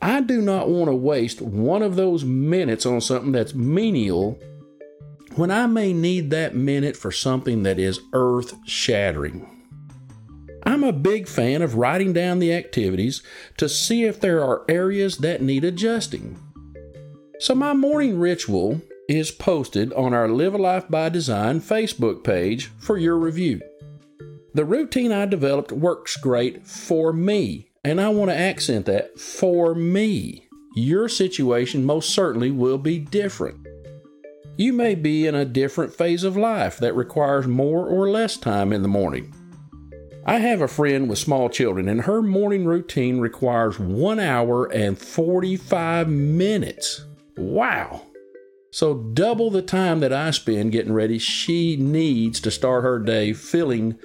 I 0.02 0.20
do 0.20 0.42
not 0.42 0.68
want 0.68 0.88
to 0.88 0.94
waste 0.94 1.40
one 1.40 1.82
of 1.82 1.96
those 1.96 2.24
minutes 2.24 2.84
on 2.84 3.00
something 3.00 3.32
that's 3.32 3.54
menial 3.54 4.38
when 5.36 5.50
I 5.50 5.66
may 5.66 5.92
need 5.92 6.30
that 6.30 6.54
minute 6.54 6.96
for 6.96 7.10
something 7.10 7.62
that 7.62 7.78
is 7.78 8.00
earth 8.12 8.54
shattering. 8.66 9.53
I'm 10.74 10.82
a 10.82 10.92
big 10.92 11.28
fan 11.28 11.62
of 11.62 11.76
writing 11.76 12.12
down 12.12 12.40
the 12.40 12.52
activities 12.52 13.22
to 13.58 13.68
see 13.68 14.06
if 14.06 14.18
there 14.18 14.42
are 14.42 14.64
areas 14.68 15.18
that 15.18 15.40
need 15.40 15.62
adjusting. 15.62 16.36
So, 17.38 17.54
my 17.54 17.74
morning 17.74 18.18
ritual 18.18 18.82
is 19.08 19.30
posted 19.30 19.92
on 19.92 20.12
our 20.12 20.28
Live 20.28 20.52
a 20.52 20.58
Life 20.58 20.88
by 20.88 21.10
Design 21.10 21.60
Facebook 21.60 22.24
page 22.24 22.72
for 22.76 22.98
your 22.98 23.16
review. 23.16 23.60
The 24.52 24.64
routine 24.64 25.12
I 25.12 25.26
developed 25.26 25.70
works 25.70 26.16
great 26.16 26.66
for 26.66 27.12
me, 27.12 27.68
and 27.84 28.00
I 28.00 28.08
want 28.08 28.32
to 28.32 28.36
accent 28.36 28.86
that 28.86 29.16
for 29.16 29.76
me. 29.76 30.48
Your 30.74 31.08
situation 31.08 31.84
most 31.84 32.10
certainly 32.10 32.50
will 32.50 32.78
be 32.78 32.98
different. 32.98 33.64
You 34.56 34.72
may 34.72 34.96
be 34.96 35.28
in 35.28 35.36
a 35.36 35.44
different 35.44 35.94
phase 35.94 36.24
of 36.24 36.36
life 36.36 36.78
that 36.78 36.96
requires 36.96 37.46
more 37.46 37.86
or 37.86 38.10
less 38.10 38.36
time 38.36 38.72
in 38.72 38.82
the 38.82 38.88
morning. 38.88 39.32
I 40.26 40.38
have 40.38 40.62
a 40.62 40.68
friend 40.68 41.08
with 41.08 41.18
small 41.18 41.50
children, 41.50 41.86
and 41.86 42.02
her 42.02 42.22
morning 42.22 42.64
routine 42.64 43.18
requires 43.18 43.78
one 43.78 44.18
hour 44.18 44.64
and 44.64 44.98
45 44.98 46.08
minutes. 46.08 47.04
Wow! 47.36 48.06
So, 48.70 48.94
double 48.94 49.50
the 49.50 49.60
time 49.60 50.00
that 50.00 50.14
I 50.14 50.30
spend 50.30 50.72
getting 50.72 50.94
ready, 50.94 51.18
she 51.18 51.76
needs 51.76 52.40
to 52.40 52.50
start 52.50 52.84
her 52.84 52.98
day 52.98 53.34
feeling 53.34 53.98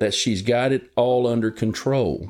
that 0.00 0.14
she's 0.14 0.40
got 0.40 0.72
it 0.72 0.90
all 0.96 1.26
under 1.26 1.50
control. 1.50 2.26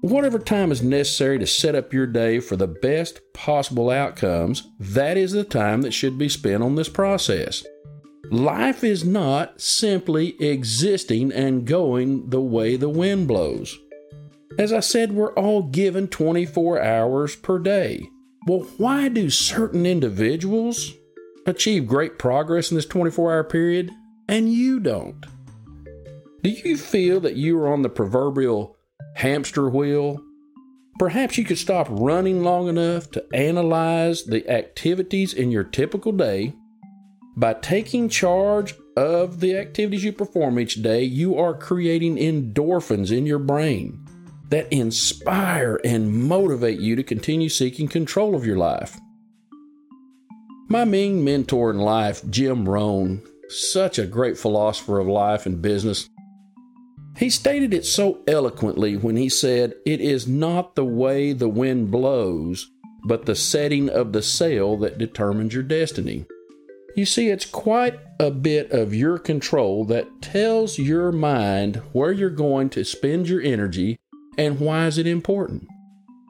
Whatever 0.00 0.40
time 0.40 0.72
is 0.72 0.82
necessary 0.82 1.38
to 1.38 1.46
set 1.46 1.76
up 1.76 1.92
your 1.92 2.08
day 2.08 2.40
for 2.40 2.56
the 2.56 2.66
best 2.66 3.20
possible 3.34 3.88
outcomes, 3.88 4.68
that 4.80 5.16
is 5.16 5.30
the 5.30 5.44
time 5.44 5.82
that 5.82 5.92
should 5.92 6.18
be 6.18 6.28
spent 6.28 6.62
on 6.62 6.74
this 6.74 6.88
process. 6.88 7.64
Life 8.30 8.84
is 8.84 9.04
not 9.04 9.60
simply 9.60 10.40
existing 10.42 11.32
and 11.32 11.66
going 11.66 12.30
the 12.30 12.40
way 12.40 12.76
the 12.76 12.88
wind 12.88 13.28
blows. 13.28 13.78
As 14.58 14.72
I 14.72 14.80
said, 14.80 15.12
we're 15.12 15.34
all 15.34 15.62
given 15.62 16.08
24 16.08 16.80
hours 16.80 17.36
per 17.36 17.58
day. 17.58 18.06
Well, 18.46 18.60
why 18.76 19.08
do 19.08 19.30
certain 19.30 19.86
individuals 19.86 20.92
achieve 21.46 21.86
great 21.86 22.18
progress 22.18 22.70
in 22.70 22.76
this 22.76 22.86
24 22.86 23.32
hour 23.32 23.44
period 23.44 23.90
and 24.28 24.52
you 24.52 24.80
don't? 24.80 25.24
Do 26.42 26.50
you 26.50 26.76
feel 26.76 27.20
that 27.20 27.36
you 27.36 27.58
are 27.58 27.72
on 27.72 27.82
the 27.82 27.88
proverbial 27.88 28.76
hamster 29.14 29.68
wheel? 29.68 30.20
Perhaps 30.98 31.38
you 31.38 31.44
could 31.44 31.58
stop 31.58 31.86
running 31.90 32.42
long 32.42 32.68
enough 32.68 33.10
to 33.12 33.24
analyze 33.34 34.24
the 34.24 34.48
activities 34.50 35.32
in 35.32 35.50
your 35.50 35.64
typical 35.64 36.12
day. 36.12 36.54
By 37.36 37.54
taking 37.54 38.10
charge 38.10 38.74
of 38.96 39.40
the 39.40 39.56
activities 39.56 40.04
you 40.04 40.12
perform 40.12 40.58
each 40.58 40.82
day, 40.82 41.02
you 41.02 41.38
are 41.38 41.54
creating 41.54 42.16
endorphins 42.16 43.10
in 43.10 43.24
your 43.24 43.38
brain 43.38 44.04
that 44.50 44.70
inspire 44.70 45.80
and 45.82 46.12
motivate 46.12 46.78
you 46.78 46.94
to 46.94 47.02
continue 47.02 47.48
seeking 47.48 47.88
control 47.88 48.34
of 48.34 48.44
your 48.44 48.58
life. 48.58 48.98
My 50.68 50.84
main 50.84 51.24
mentor 51.24 51.70
in 51.70 51.78
life, 51.78 52.22
Jim 52.28 52.68
Rohn, 52.68 53.22
such 53.48 53.98
a 53.98 54.06
great 54.06 54.36
philosopher 54.36 54.98
of 54.98 55.06
life 55.06 55.46
and 55.46 55.62
business, 55.62 56.10
he 57.16 57.30
stated 57.30 57.72
it 57.72 57.86
so 57.86 58.20
eloquently 58.26 58.96
when 58.96 59.16
he 59.16 59.30
said, 59.30 59.74
It 59.86 60.02
is 60.02 60.28
not 60.28 60.74
the 60.74 60.84
way 60.84 61.32
the 61.32 61.48
wind 61.48 61.90
blows, 61.90 62.70
but 63.04 63.24
the 63.24 63.34
setting 63.34 63.88
of 63.88 64.12
the 64.12 64.22
sail 64.22 64.76
that 64.78 64.98
determines 64.98 65.54
your 65.54 65.62
destiny. 65.62 66.26
You 66.94 67.06
see, 67.06 67.30
it's 67.30 67.46
quite 67.46 67.98
a 68.20 68.30
bit 68.30 68.70
of 68.70 68.94
your 68.94 69.18
control 69.18 69.86
that 69.86 70.20
tells 70.20 70.78
your 70.78 71.10
mind 71.10 71.76
where 71.92 72.12
you're 72.12 72.28
going 72.28 72.68
to 72.70 72.84
spend 72.84 73.28
your 73.28 73.40
energy 73.40 73.98
and 74.36 74.60
why 74.60 74.86
is 74.86 74.98
it 74.98 75.06
important. 75.06 75.66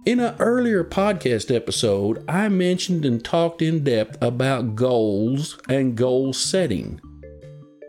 In 0.07 0.21
an 0.21 0.37
earlier 0.39 0.85
podcast 0.85 1.55
episode, 1.55 2.25
I 2.29 2.49
mentioned 2.49 3.05
and 3.05 3.25
talked 3.25 3.61
in 3.61 3.83
depth 3.83 4.23
about 4.23 4.77
goals 4.77 5.59
and 5.69 5.97
goal 5.97 6.33
setting. 6.33 7.01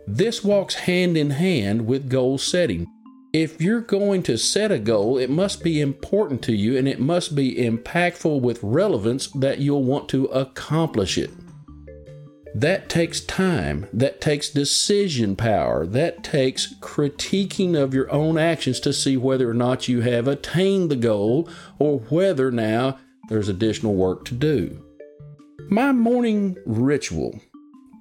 This 0.07 0.43
walks 0.43 0.73
hand 0.75 1.15
in 1.15 1.29
hand 1.29 1.85
with 1.85 2.09
goal 2.09 2.39
setting. 2.39 2.87
If 3.33 3.61
you're 3.61 3.81
going 3.81 4.23
to 4.23 4.37
set 4.37 4.71
a 4.71 4.79
goal, 4.79 5.19
it 5.19 5.29
must 5.29 5.63
be 5.63 5.79
important 5.79 6.41
to 6.43 6.53
you 6.55 6.75
and 6.77 6.87
it 6.87 6.99
must 6.99 7.35
be 7.35 7.55
impactful 7.55 8.41
with 8.41 8.63
relevance 8.63 9.27
that 9.27 9.59
you'll 9.59 9.83
want 9.83 10.09
to 10.09 10.25
accomplish 10.25 11.19
it. 11.19 11.29
That 12.55 12.87
takes 12.87 13.19
time, 13.19 13.87
that 13.91 14.21
takes 14.21 14.49
decision 14.49 15.35
power, 15.35 15.87
that 15.87 16.23
takes 16.23 16.75
critiquing 16.75 17.75
of 17.75 17.95
your 17.95 18.11
own 18.11 18.37
actions 18.37 18.79
to 18.81 18.93
see 18.93 19.17
whether 19.17 19.49
or 19.49 19.55
not 19.55 19.87
you 19.87 20.01
have 20.01 20.27
attained 20.27 20.91
the 20.91 20.95
goal 20.95 21.49
or 21.79 21.99
whether 21.99 22.51
now 22.51 22.99
there's 23.27 23.49
additional 23.49 23.95
work 23.95 24.25
to 24.25 24.35
do. 24.35 24.83
My 25.69 25.91
morning 25.91 26.55
ritual 26.65 27.39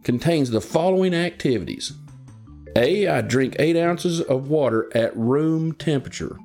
contains 0.05 0.51
the 0.51 0.61
following 0.61 1.15
activities 1.15 1.95
A. 2.77 3.09
I 3.09 3.23
drink 3.23 3.57
8 3.59 3.77
ounces 3.77 4.21
of 4.21 4.49
water 4.49 4.91
at 4.95 5.17
room 5.17 5.73
temperature. 5.73 6.37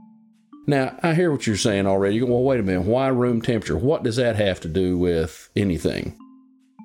Now, 0.65 0.97
I 1.03 1.13
hear 1.13 1.31
what 1.31 1.47
you're 1.47 1.57
saying 1.57 1.87
already. 1.87 2.21
Well, 2.21 2.43
wait 2.43 2.59
a 2.59 2.63
minute. 2.63 2.85
Why 2.85 3.07
room 3.07 3.41
temperature? 3.41 3.77
What 3.77 4.03
does 4.03 4.15
that 4.17 4.37
have 4.37 4.61
to 4.61 4.67
do 4.69 4.97
with 4.97 5.49
anything? 5.55 6.17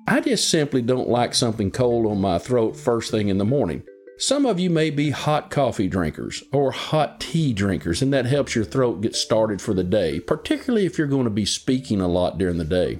I 0.07 0.19
just 0.19 0.49
simply 0.49 0.81
don't 0.81 1.07
like 1.07 1.33
something 1.33 1.71
cold 1.71 2.05
on 2.05 2.19
my 2.19 2.37
throat 2.37 2.75
first 2.75 3.09
thing 3.09 3.29
in 3.29 3.37
the 3.37 3.45
morning. 3.45 3.83
Some 4.17 4.45
of 4.45 4.59
you 4.59 4.69
may 4.69 4.89
be 4.89 5.09
hot 5.09 5.49
coffee 5.49 5.87
drinkers 5.87 6.43
or 6.51 6.71
hot 6.71 7.19
tea 7.19 7.53
drinkers, 7.53 8.01
and 8.01 8.13
that 8.13 8.25
helps 8.25 8.53
your 8.53 8.65
throat 8.65 9.01
get 9.01 9.15
started 9.15 9.61
for 9.61 9.73
the 9.73 9.83
day, 9.83 10.19
particularly 10.19 10.85
if 10.85 10.97
you're 10.97 11.07
going 11.07 11.23
to 11.23 11.29
be 11.29 11.45
speaking 11.45 11.99
a 11.99 12.07
lot 12.07 12.37
during 12.37 12.57
the 12.57 12.65
day. 12.65 12.99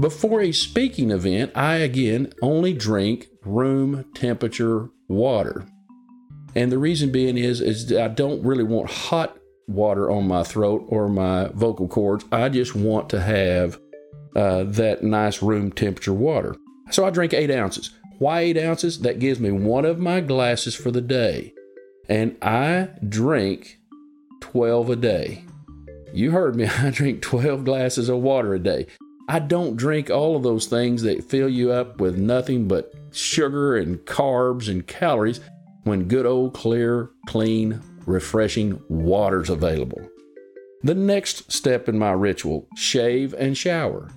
Before 0.00 0.40
a 0.40 0.52
speaking 0.52 1.10
event, 1.10 1.52
I 1.54 1.76
again 1.76 2.32
only 2.42 2.72
drink 2.72 3.28
room 3.44 4.04
temperature 4.14 4.90
water. 5.08 5.66
And 6.54 6.70
the 6.70 6.78
reason 6.78 7.12
being 7.12 7.38
is, 7.38 7.60
is 7.60 7.92
I 7.92 8.08
don't 8.08 8.44
really 8.44 8.64
want 8.64 8.90
hot 8.90 9.36
water 9.68 10.10
on 10.10 10.26
my 10.26 10.42
throat 10.42 10.84
or 10.88 11.08
my 11.08 11.48
vocal 11.54 11.88
cords. 11.88 12.24
I 12.32 12.48
just 12.48 12.74
want 12.74 13.08
to 13.10 13.20
have 13.20 13.78
uh, 14.34 14.64
that 14.64 15.02
nice 15.02 15.42
room 15.42 15.72
temperature 15.72 16.12
water. 16.12 16.56
So 16.90 17.04
I 17.04 17.10
drink 17.10 17.34
eight 17.34 17.50
ounces. 17.50 17.90
Why 18.18 18.40
eight 18.40 18.58
ounces? 18.58 19.00
That 19.00 19.18
gives 19.18 19.40
me 19.40 19.50
one 19.50 19.84
of 19.84 19.98
my 19.98 20.20
glasses 20.20 20.74
for 20.74 20.90
the 20.90 21.00
day. 21.00 21.54
And 22.08 22.36
I 22.42 22.90
drink 23.08 23.78
12 24.40 24.90
a 24.90 24.96
day. 24.96 25.44
You 26.12 26.30
heard 26.30 26.56
me, 26.56 26.66
I 26.78 26.90
drink 26.90 27.22
12 27.22 27.64
glasses 27.64 28.08
of 28.08 28.18
water 28.18 28.54
a 28.54 28.58
day. 28.58 28.86
I 29.28 29.38
don't 29.38 29.76
drink 29.76 30.10
all 30.10 30.36
of 30.36 30.42
those 30.42 30.66
things 30.66 31.02
that 31.02 31.24
fill 31.24 31.48
you 31.48 31.72
up 31.72 32.00
with 32.00 32.18
nothing 32.18 32.68
but 32.68 32.92
sugar 33.12 33.76
and 33.76 33.98
carbs 34.00 34.68
and 34.68 34.86
calories 34.86 35.40
when 35.84 36.08
good 36.08 36.26
old 36.26 36.54
clear, 36.54 37.10
clean, 37.26 37.80
refreshing 38.04 38.82
water's 38.88 39.48
available. 39.48 40.08
The 40.82 40.94
next 40.94 41.50
step 41.52 41.88
in 41.88 41.98
my 41.98 42.12
ritual 42.12 42.66
shave 42.76 43.34
and 43.34 43.56
shower. 43.56 44.10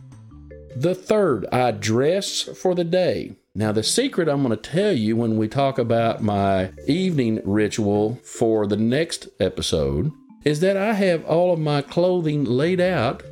The 0.76 0.94
third, 0.94 1.46
I 1.54 1.72
dress 1.72 2.42
for 2.42 2.76
the 2.76 2.84
day. 2.84 3.38
Now, 3.56 3.72
the 3.72 3.84
secret 3.84 4.28
I'm 4.28 4.44
going 4.44 4.58
to 4.58 4.70
tell 4.70 4.92
you 4.92 5.16
when 5.16 5.38
we 5.38 5.48
talk 5.48 5.78
about 5.80 6.22
my 6.22 6.72
evening 6.86 7.40
ritual 7.46 8.20
for 8.24 8.68
the 8.68 8.76
next 8.76 9.30
episode 9.40 10.12
is 10.44 10.60
that 10.60 10.76
I 10.76 10.92
have 10.94 11.24
all 11.26 11.54
of 11.54 11.60
my 11.60 11.82
clothing 11.82 12.44
laid 12.44 12.82
out 12.82 13.24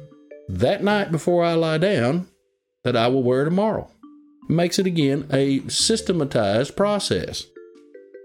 that 0.48 0.84
night 0.84 1.12
before 1.12 1.44
I 1.44 1.56
lie 1.56 1.78
down 1.78 2.28
that 2.86 2.96
I 2.96 3.08
will 3.08 3.24
wear 3.24 3.44
tomorrow. 3.44 3.90
Makes 4.48 4.80
it 4.80 4.88
again 4.88 5.28
a 5.32 5.68
systematized 5.68 6.78
process. 6.78 7.46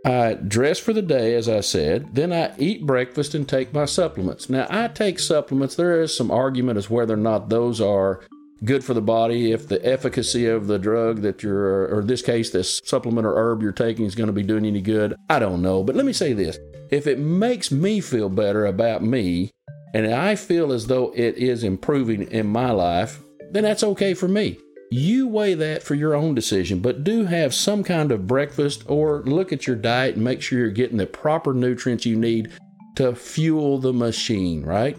I 0.04 0.34
dress 0.34 0.78
for 0.78 0.92
the 0.92 1.02
day, 1.02 1.34
as 1.34 1.48
I 1.48 1.60
said, 1.60 2.14
then 2.14 2.32
I 2.32 2.54
eat 2.56 2.87
breakfast 2.87 3.34
and 3.34 3.48
take 3.48 3.75
my 3.75 3.84
supplements. 3.84 4.48
Now, 4.48 4.68
I 4.70 4.87
take 4.87 5.18
supplements. 5.18 5.75
There 5.75 6.00
is 6.00 6.16
some 6.16 6.30
argument 6.30 6.78
as 6.78 6.88
whether 6.88 7.14
or 7.14 7.18
not 7.18 7.48
those 7.48 7.80
are 7.80 8.20
good 8.65 8.85
for 8.85 8.95
the 8.95 9.03
body, 9.03 9.53
if 9.53 9.69
the 9.69 9.85
efficacy 9.87 10.47
of 10.47 10.67
the 10.67 10.79
drug 10.79 11.23
that 11.23 11.43
you're, 11.43 11.87
or 11.95 12.00
in 12.00 12.07
this 12.07 12.23
case, 12.23 12.50
this 12.50 12.81
supplement 12.85 13.27
or 13.27 13.37
herb 13.37 13.62
you're 13.62 13.73
taking 13.73 14.05
is 14.05 14.15
going 14.15 14.27
to 14.27 14.33
be 14.33 14.43
doing 14.43 14.67
any 14.67 14.81
good. 14.81 15.15
I 15.29 15.38
don't 15.38 15.62
know. 15.62 15.83
But 15.83 15.97
let 15.97 16.07
me 16.07 16.12
say 16.12 16.33
this 16.33 16.59
if 16.91 17.07
it 17.07 17.19
makes 17.19 17.71
me 17.71 18.00
feel 18.00 18.29
better 18.29 18.67
about 18.67 19.03
me, 19.03 19.50
and 19.95 20.07
I 20.07 20.35
feel 20.35 20.73
as 20.73 20.87
though 20.87 21.12
it 21.15 21.37
is 21.37 21.65
improving 21.65 22.23
in 22.23 22.47
my 22.47 22.71
life, 22.71 23.21
then 23.50 23.65
that's 23.65 23.85
okay 23.85 24.15
for 24.15 24.29
me. 24.29 24.59
You 24.91 25.29
weigh 25.29 25.55
that 25.55 25.83
for 25.83 25.95
your 25.95 26.15
own 26.15 26.35
decision, 26.35 26.81
but 26.81 27.05
do 27.05 27.27
have 27.27 27.53
some 27.55 27.85
kind 27.85 28.11
of 28.11 28.27
breakfast 28.27 28.85
or 28.87 29.23
look 29.25 29.53
at 29.53 29.67
your 29.67 29.77
diet 29.77 30.15
and 30.15 30.25
make 30.25 30.41
sure 30.41 30.59
you're 30.59 30.71
getting 30.71 30.97
the 30.97 31.07
proper 31.07 31.53
nutrients 31.53 32.07
you 32.07 32.17
need 32.17 32.53
to 32.97 33.15
fuel 33.15 33.79
the 33.79 33.93
machine, 33.93 34.62
right? 34.65 34.99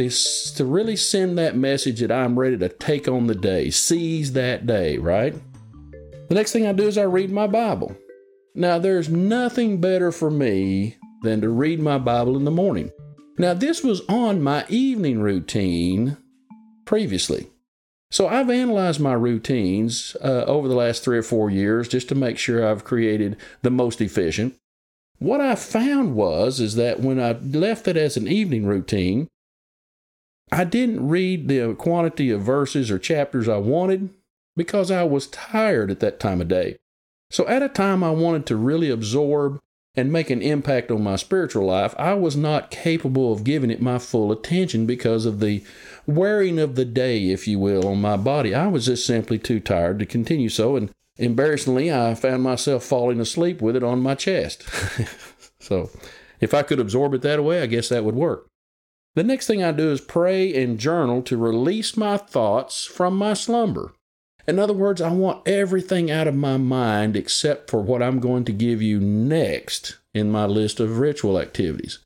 To, 0.00 0.08
to 0.56 0.64
really 0.64 0.96
send 0.96 1.36
that 1.36 1.58
message 1.58 2.00
that 2.00 2.10
I'm 2.10 2.38
ready 2.38 2.56
to 2.56 2.70
take 2.70 3.06
on 3.06 3.26
the 3.26 3.34
day, 3.34 3.68
seize 3.68 4.32
that 4.32 4.66
day, 4.66 4.96
right? 4.96 5.34
The 6.30 6.34
next 6.34 6.52
thing 6.52 6.66
I 6.66 6.72
do 6.72 6.88
is 6.88 6.96
I 6.96 7.02
read 7.02 7.30
my 7.30 7.46
Bible. 7.46 7.94
Now, 8.54 8.78
there's 8.78 9.10
nothing 9.10 9.78
better 9.78 10.10
for 10.10 10.30
me 10.30 10.96
than 11.22 11.42
to 11.42 11.50
read 11.50 11.80
my 11.80 11.98
Bible 11.98 12.38
in 12.38 12.46
the 12.46 12.50
morning. 12.50 12.90
Now, 13.36 13.52
this 13.52 13.84
was 13.84 14.00
on 14.08 14.42
my 14.42 14.64
evening 14.70 15.20
routine 15.20 16.16
previously. 16.86 17.48
So 18.10 18.26
I've 18.26 18.48
analyzed 18.48 19.00
my 19.00 19.12
routines 19.12 20.16
uh, 20.24 20.44
over 20.46 20.66
the 20.66 20.74
last 20.74 21.04
three 21.04 21.18
or 21.18 21.22
four 21.22 21.50
years 21.50 21.88
just 21.88 22.08
to 22.08 22.14
make 22.14 22.38
sure 22.38 22.66
I've 22.66 22.84
created 22.84 23.36
the 23.60 23.70
most 23.70 24.00
efficient. 24.00 24.56
What 25.18 25.42
I 25.42 25.56
found 25.56 26.14
was 26.14 26.58
is 26.58 26.76
that 26.76 27.00
when 27.00 27.20
I 27.20 27.32
left 27.32 27.86
it 27.86 27.98
as 27.98 28.16
an 28.16 28.26
evening 28.26 28.64
routine, 28.64 29.28
I 30.52 30.64
didn't 30.64 31.08
read 31.08 31.48
the 31.48 31.74
quantity 31.74 32.30
of 32.30 32.42
verses 32.42 32.90
or 32.90 32.98
chapters 32.98 33.48
I 33.48 33.58
wanted 33.58 34.10
because 34.56 34.90
I 34.90 35.04
was 35.04 35.28
tired 35.28 35.90
at 35.90 36.00
that 36.00 36.18
time 36.18 36.40
of 36.40 36.48
day. 36.48 36.76
So 37.30 37.46
at 37.46 37.62
a 37.62 37.68
time 37.68 38.02
I 38.02 38.10
wanted 38.10 38.46
to 38.46 38.56
really 38.56 38.90
absorb 38.90 39.60
and 39.94 40.12
make 40.12 40.30
an 40.30 40.42
impact 40.42 40.90
on 40.90 41.02
my 41.02 41.16
spiritual 41.16 41.66
life, 41.66 41.94
I 41.98 42.14
was 42.14 42.36
not 42.36 42.70
capable 42.70 43.32
of 43.32 43.44
giving 43.44 43.70
it 43.70 43.82
my 43.82 43.98
full 43.98 44.32
attention 44.32 44.86
because 44.86 45.26
of 45.26 45.40
the 45.40 45.64
wearing 46.06 46.58
of 46.58 46.74
the 46.74 46.84
day, 46.84 47.30
if 47.30 47.46
you 47.46 47.58
will, 47.58 47.86
on 47.86 48.00
my 48.00 48.16
body. 48.16 48.54
I 48.54 48.66
was 48.68 48.86
just 48.86 49.06
simply 49.06 49.38
too 49.38 49.60
tired 49.60 49.98
to 50.00 50.06
continue 50.06 50.48
so, 50.48 50.76
and 50.76 50.90
embarrassingly, 51.18 51.92
I 51.92 52.14
found 52.14 52.42
myself 52.42 52.84
falling 52.84 53.20
asleep 53.20 53.60
with 53.60 53.76
it 53.76 53.84
on 53.84 54.00
my 54.00 54.14
chest. 54.14 54.64
so, 55.60 55.90
if 56.40 56.54
I 56.54 56.62
could 56.62 56.80
absorb 56.80 57.14
it 57.14 57.22
that 57.22 57.42
way, 57.44 57.62
I 57.62 57.66
guess 57.66 57.88
that 57.88 58.04
would 58.04 58.14
work. 58.14 58.49
The 59.16 59.24
next 59.24 59.46
thing 59.46 59.62
I 59.62 59.72
do 59.72 59.90
is 59.90 60.00
pray 60.00 60.54
and 60.62 60.78
journal 60.78 61.22
to 61.22 61.36
release 61.36 61.96
my 61.96 62.16
thoughts 62.16 62.84
from 62.84 63.16
my 63.16 63.34
slumber. 63.34 63.92
In 64.46 64.58
other 64.58 64.72
words, 64.72 65.00
I 65.00 65.10
want 65.10 65.46
everything 65.46 66.10
out 66.10 66.28
of 66.28 66.34
my 66.34 66.56
mind 66.56 67.16
except 67.16 67.70
for 67.70 67.82
what 67.82 68.02
I'm 68.02 68.20
going 68.20 68.44
to 68.44 68.52
give 68.52 68.80
you 68.80 69.00
next 69.00 69.98
in 70.14 70.30
my 70.30 70.46
list 70.46 70.80
of 70.80 70.98
ritual 70.98 71.38
activities. 71.38 71.98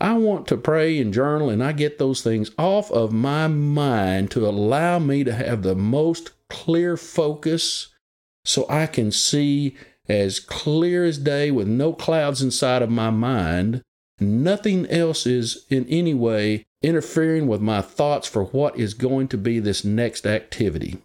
I 0.00 0.14
want 0.14 0.46
to 0.48 0.56
pray 0.56 0.98
and 0.98 1.14
journal, 1.14 1.48
and 1.48 1.62
I 1.62 1.72
get 1.72 1.98
those 1.98 2.22
things 2.22 2.50
off 2.58 2.90
of 2.90 3.12
my 3.12 3.46
mind 3.46 4.30
to 4.32 4.46
allow 4.46 4.98
me 4.98 5.22
to 5.24 5.32
have 5.32 5.62
the 5.62 5.76
most 5.76 6.32
clear 6.50 6.96
focus 6.96 7.88
so 8.44 8.66
I 8.68 8.86
can 8.86 9.10
see 9.12 9.76
as 10.08 10.40
clear 10.40 11.04
as 11.04 11.18
day 11.18 11.50
with 11.50 11.68
no 11.68 11.92
clouds 11.92 12.42
inside 12.42 12.82
of 12.82 12.90
my 12.90 13.10
mind. 13.10 13.82
Nothing 14.22 14.86
else 14.86 15.26
is 15.26 15.66
in 15.68 15.86
any 15.88 16.14
way 16.14 16.64
interfering 16.82 17.46
with 17.46 17.60
my 17.60 17.80
thoughts 17.80 18.28
for 18.28 18.44
what 18.44 18.78
is 18.78 18.94
going 18.94 19.28
to 19.28 19.38
be 19.38 19.58
this 19.58 19.84
next 19.84 20.26
activity. 20.26 20.98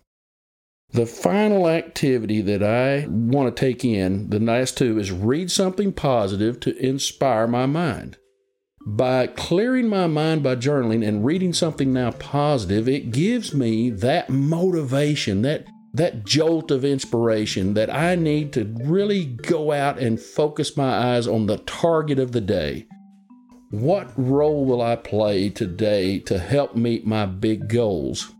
The 0.91 1.05
final 1.05 1.67
activity 1.67 2.41
that 2.41 2.63
I 2.63 3.07
want 3.09 3.53
to 3.53 3.59
take 3.59 3.83
in, 3.83 4.29
the 4.29 4.39
last 4.39 4.77
two, 4.77 4.97
is 4.97 5.11
read 5.11 5.51
something 5.51 5.91
positive 5.91 6.59
to 6.61 6.77
inspire 6.77 7.45
my 7.45 7.65
mind. 7.65 8.17
By 8.85 9.27
clearing 9.27 9.89
my 9.89 10.07
mind 10.07 10.43
by 10.43 10.55
journaling 10.55 11.05
and 11.05 11.25
reading 11.25 11.51
something 11.51 11.91
now 11.91 12.11
positive, 12.11 12.87
it 12.87 13.11
gives 13.11 13.53
me 13.53 13.89
that 13.89 14.29
motivation, 14.29 15.41
that 15.41 15.65
that 15.93 16.25
jolt 16.25 16.71
of 16.71 16.85
inspiration 16.85 17.73
that 17.73 17.93
I 17.93 18.15
need 18.15 18.53
to 18.53 18.73
really 18.83 19.25
go 19.25 19.71
out 19.71 19.99
and 19.99 20.19
focus 20.19 20.77
my 20.77 21.15
eyes 21.15 21.27
on 21.27 21.47
the 21.47 21.57
target 21.57 22.19
of 22.19 22.31
the 22.31 22.41
day. 22.41 22.87
What 23.69 24.13
role 24.15 24.63
will 24.63 24.81
I 24.81 24.95
play 24.95 25.49
today 25.49 26.19
to 26.19 26.39
help 26.39 26.77
meet 26.77 27.05
my 27.05 27.25
big 27.25 27.67
goals? 27.67 28.31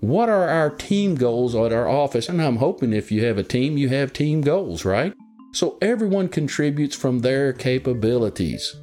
What 0.00 0.28
are 0.28 0.50
our 0.50 0.68
team 0.68 1.14
goals 1.14 1.54
at 1.54 1.72
our 1.72 1.88
office? 1.88 2.28
And 2.28 2.42
I'm 2.42 2.56
hoping 2.56 2.92
if 2.92 3.10
you 3.10 3.24
have 3.24 3.38
a 3.38 3.42
team, 3.42 3.78
you 3.78 3.88
have 3.88 4.12
team 4.12 4.42
goals, 4.42 4.84
right? 4.84 5.14
So 5.52 5.78
everyone 5.80 6.28
contributes 6.28 6.94
from 6.94 7.20
their 7.20 7.54
capabilities. 7.54 8.76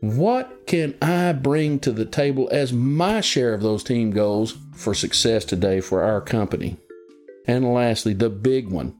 What 0.00 0.66
can 0.66 0.96
I 1.02 1.34
bring 1.34 1.80
to 1.80 1.92
the 1.92 2.06
table 2.06 2.48
as 2.50 2.72
my 2.72 3.20
share 3.20 3.52
of 3.52 3.60
those 3.60 3.84
team 3.84 4.12
goals 4.12 4.56
for 4.74 4.94
success 4.94 5.44
today 5.44 5.82
for 5.82 6.02
our 6.02 6.22
company? 6.22 6.78
And 7.46 7.74
lastly, 7.74 8.14
the 8.14 8.30
big 8.30 8.70
one. 8.70 8.96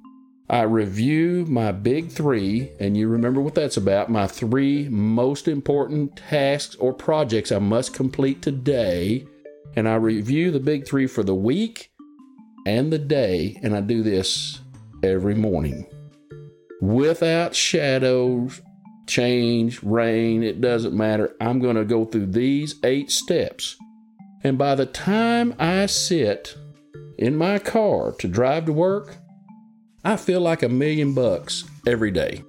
I 0.50 0.62
review 0.62 1.46
my 1.48 1.72
big 1.72 2.10
three, 2.10 2.72
and 2.78 2.96
you 2.96 3.08
remember 3.08 3.40
what 3.40 3.54
that's 3.54 3.76
about 3.76 4.10
my 4.10 4.26
three 4.26 4.88
most 4.88 5.46
important 5.48 6.16
tasks 6.16 6.74
or 6.74 6.92
projects 6.92 7.52
I 7.52 7.60
must 7.60 7.94
complete 7.94 8.42
today 8.42 9.26
and 9.76 9.88
I 9.88 9.94
review 9.94 10.50
the 10.50 10.60
big 10.60 10.86
three 10.86 11.06
for 11.06 11.22
the 11.22 11.34
week 11.34 11.90
and 12.66 12.92
the 12.92 12.98
day, 12.98 13.58
and 13.62 13.74
I 13.74 13.80
do 13.80 14.02
this 14.02 14.60
every 15.02 15.34
morning. 15.34 15.86
Without 16.80 17.54
shadows, 17.54 18.60
change, 19.06 19.82
rain, 19.82 20.42
it 20.42 20.60
doesn't 20.60 20.96
matter. 20.96 21.34
I'm 21.40 21.60
going 21.60 21.76
to 21.76 21.84
go 21.84 22.04
through 22.04 22.26
these 22.26 22.76
eight 22.84 23.10
steps. 23.10 23.76
And 24.42 24.58
by 24.58 24.74
the 24.74 24.86
time 24.86 25.54
I 25.58 25.86
sit 25.86 26.56
in 27.18 27.36
my 27.36 27.58
car 27.58 28.12
to 28.18 28.28
drive 28.28 28.66
to 28.66 28.72
work, 28.72 29.16
I 30.04 30.16
feel 30.16 30.40
like 30.40 30.62
a 30.62 30.68
million 30.68 31.14
bucks 31.14 31.64
every 31.86 32.10
day. 32.10 32.42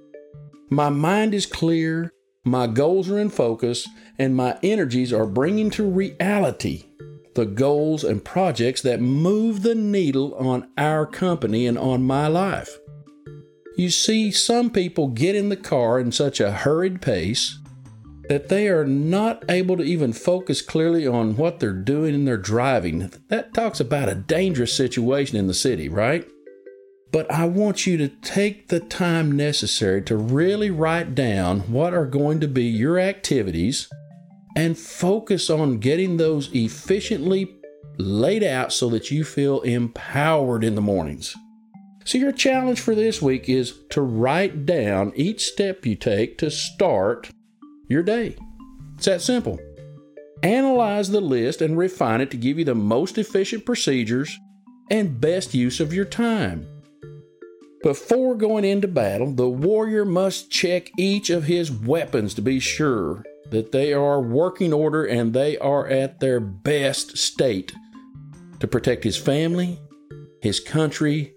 My 0.70 0.88
mind 0.88 1.34
is 1.34 1.44
clear, 1.44 2.10
my 2.44 2.66
goals 2.66 3.10
are 3.10 3.18
in 3.18 3.28
focus, 3.28 3.86
and 4.18 4.34
my 4.34 4.58
energies 4.62 5.12
are 5.12 5.26
bringing 5.26 5.68
to 5.70 5.84
reality 5.84 6.86
the 7.34 7.44
goals 7.44 8.04
and 8.04 8.24
projects 8.24 8.82
that 8.82 9.00
move 9.00 9.62
the 9.62 9.74
needle 9.74 10.34
on 10.34 10.68
our 10.76 11.06
company 11.06 11.66
and 11.66 11.78
on 11.78 12.02
my 12.02 12.26
life. 12.26 12.78
You 13.76 13.90
see, 13.90 14.30
some 14.30 14.70
people 14.70 15.08
get 15.08 15.34
in 15.34 15.48
the 15.48 15.56
car 15.56 15.98
in 15.98 16.12
such 16.12 16.40
a 16.40 16.52
hurried 16.52 17.00
pace 17.00 17.58
that 18.28 18.48
they 18.48 18.68
are 18.68 18.86
not 18.86 19.44
able 19.50 19.76
to 19.76 19.82
even 19.82 20.12
focus 20.12 20.62
clearly 20.62 21.06
on 21.06 21.36
what 21.36 21.58
they're 21.58 21.72
doing 21.72 22.14
in 22.14 22.24
their 22.24 22.36
driving. 22.36 23.10
That 23.28 23.52
talks 23.54 23.80
about 23.80 24.08
a 24.08 24.14
dangerous 24.14 24.74
situation 24.74 25.36
in 25.36 25.46
the 25.46 25.54
city, 25.54 25.88
right? 25.88 26.26
But 27.12 27.30
I 27.30 27.44
want 27.44 27.86
you 27.86 27.98
to 27.98 28.08
take 28.08 28.68
the 28.68 28.80
time 28.80 29.32
necessary 29.32 30.00
to 30.02 30.16
really 30.16 30.70
write 30.70 31.14
down 31.14 31.60
what 31.60 31.92
are 31.92 32.06
going 32.06 32.40
to 32.40 32.48
be 32.48 32.64
your 32.64 32.98
activities 32.98 33.88
and 34.56 34.78
focus 34.78 35.50
on 35.50 35.78
getting 35.78 36.16
those 36.16 36.50
efficiently 36.54 37.54
laid 37.98 38.42
out 38.42 38.72
so 38.72 38.88
that 38.88 39.10
you 39.10 39.24
feel 39.24 39.60
empowered 39.60 40.64
in 40.64 40.74
the 40.74 40.80
mornings. 40.80 41.36
So, 42.04 42.18
your 42.18 42.32
challenge 42.32 42.80
for 42.80 42.94
this 42.94 43.22
week 43.22 43.48
is 43.48 43.78
to 43.90 44.00
write 44.00 44.66
down 44.66 45.12
each 45.14 45.44
step 45.44 45.86
you 45.86 45.94
take 45.94 46.38
to 46.38 46.50
start 46.50 47.30
your 47.88 48.02
day. 48.02 48.36
It's 48.96 49.04
that 49.04 49.20
simple. 49.20 49.60
Analyze 50.42 51.10
the 51.10 51.20
list 51.20 51.62
and 51.62 51.78
refine 51.78 52.20
it 52.20 52.30
to 52.32 52.36
give 52.36 52.58
you 52.58 52.64
the 52.64 52.74
most 52.74 53.18
efficient 53.18 53.64
procedures 53.64 54.36
and 54.90 55.20
best 55.20 55.54
use 55.54 55.78
of 55.78 55.92
your 55.92 56.04
time. 56.04 56.66
Before 57.82 58.36
going 58.36 58.64
into 58.64 58.86
battle, 58.86 59.32
the 59.32 59.48
warrior 59.48 60.04
must 60.04 60.50
check 60.50 60.92
each 60.96 61.30
of 61.30 61.44
his 61.44 61.72
weapons 61.72 62.32
to 62.34 62.42
be 62.42 62.60
sure 62.60 63.24
that 63.50 63.72
they 63.72 63.92
are 63.92 64.20
working 64.20 64.72
order 64.72 65.04
and 65.04 65.32
they 65.32 65.58
are 65.58 65.88
at 65.88 66.20
their 66.20 66.38
best 66.38 67.18
state 67.18 67.72
to 68.60 68.68
protect 68.68 69.02
his 69.02 69.16
family, 69.16 69.80
his 70.40 70.60
country, 70.60 71.34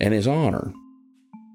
and 0.00 0.14
his 0.14 0.26
honor. 0.26 0.72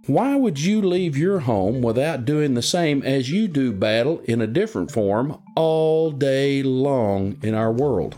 Why 0.05 0.35
would 0.35 0.59
you 0.59 0.83
leave 0.83 1.17
your 1.17 1.39
home 1.39 1.81
without 1.81 2.23
doing 2.23 2.53
the 2.53 2.61
same 2.61 3.01
as 3.01 3.31
you 3.31 3.47
do 3.47 3.73
battle 3.73 4.21
in 4.25 4.39
a 4.39 4.47
different 4.47 4.91
form 4.91 5.41
all 5.55 6.11
day 6.11 6.61
long 6.61 7.37
in 7.41 7.55
our 7.55 7.71
world? 7.71 8.15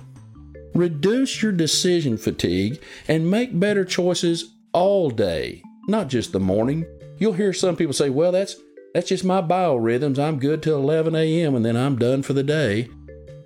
Reduce 0.75 1.41
your 1.41 1.53
decision 1.53 2.17
fatigue 2.17 2.79
and 3.07 3.31
make 3.31 3.57
better 3.57 3.85
choices 3.85 4.53
all 4.71 5.09
day, 5.09 5.63
not 5.89 6.07
just 6.07 6.31
the 6.31 6.39
morning. 6.39 6.85
You'll 7.17 7.33
hear 7.33 7.53
some 7.53 7.75
people 7.75 7.93
say, 7.93 8.09
well, 8.09 8.31
that's, 8.31 8.55
that's 8.93 9.09
just 9.09 9.23
my 9.23 9.41
biorhythms. 9.41 10.17
I'm 10.17 10.39
good 10.39 10.63
till 10.63 10.77
11 10.77 11.15
a.m. 11.15 11.55
and 11.55 11.65
then 11.65 11.75
I'm 11.75 11.97
done 11.97 12.23
for 12.23 12.33
the 12.33 12.43
day. 12.43 12.89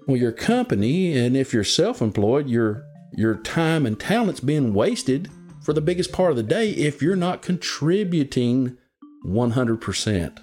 Well, 0.08 0.18
your 0.18 0.32
company, 0.32 1.18
and 1.18 1.36
if 1.36 1.54
you're 1.54 1.64
self 1.64 2.02
employed, 2.02 2.50
your, 2.50 2.86
your 3.14 3.36
time 3.36 3.86
and 3.86 4.00
talent's 4.00 4.42
being 4.42 4.74
wasted 4.74 5.30
for 5.64 5.74
the 5.74 5.82
biggest 5.82 6.12
part 6.12 6.32
of 6.32 6.38
the 6.38 6.44
day 6.44 6.72
if 6.72 7.02
you're 7.02 7.16
not 7.16 7.42
contributing 7.42 8.78
100%. 9.26 10.40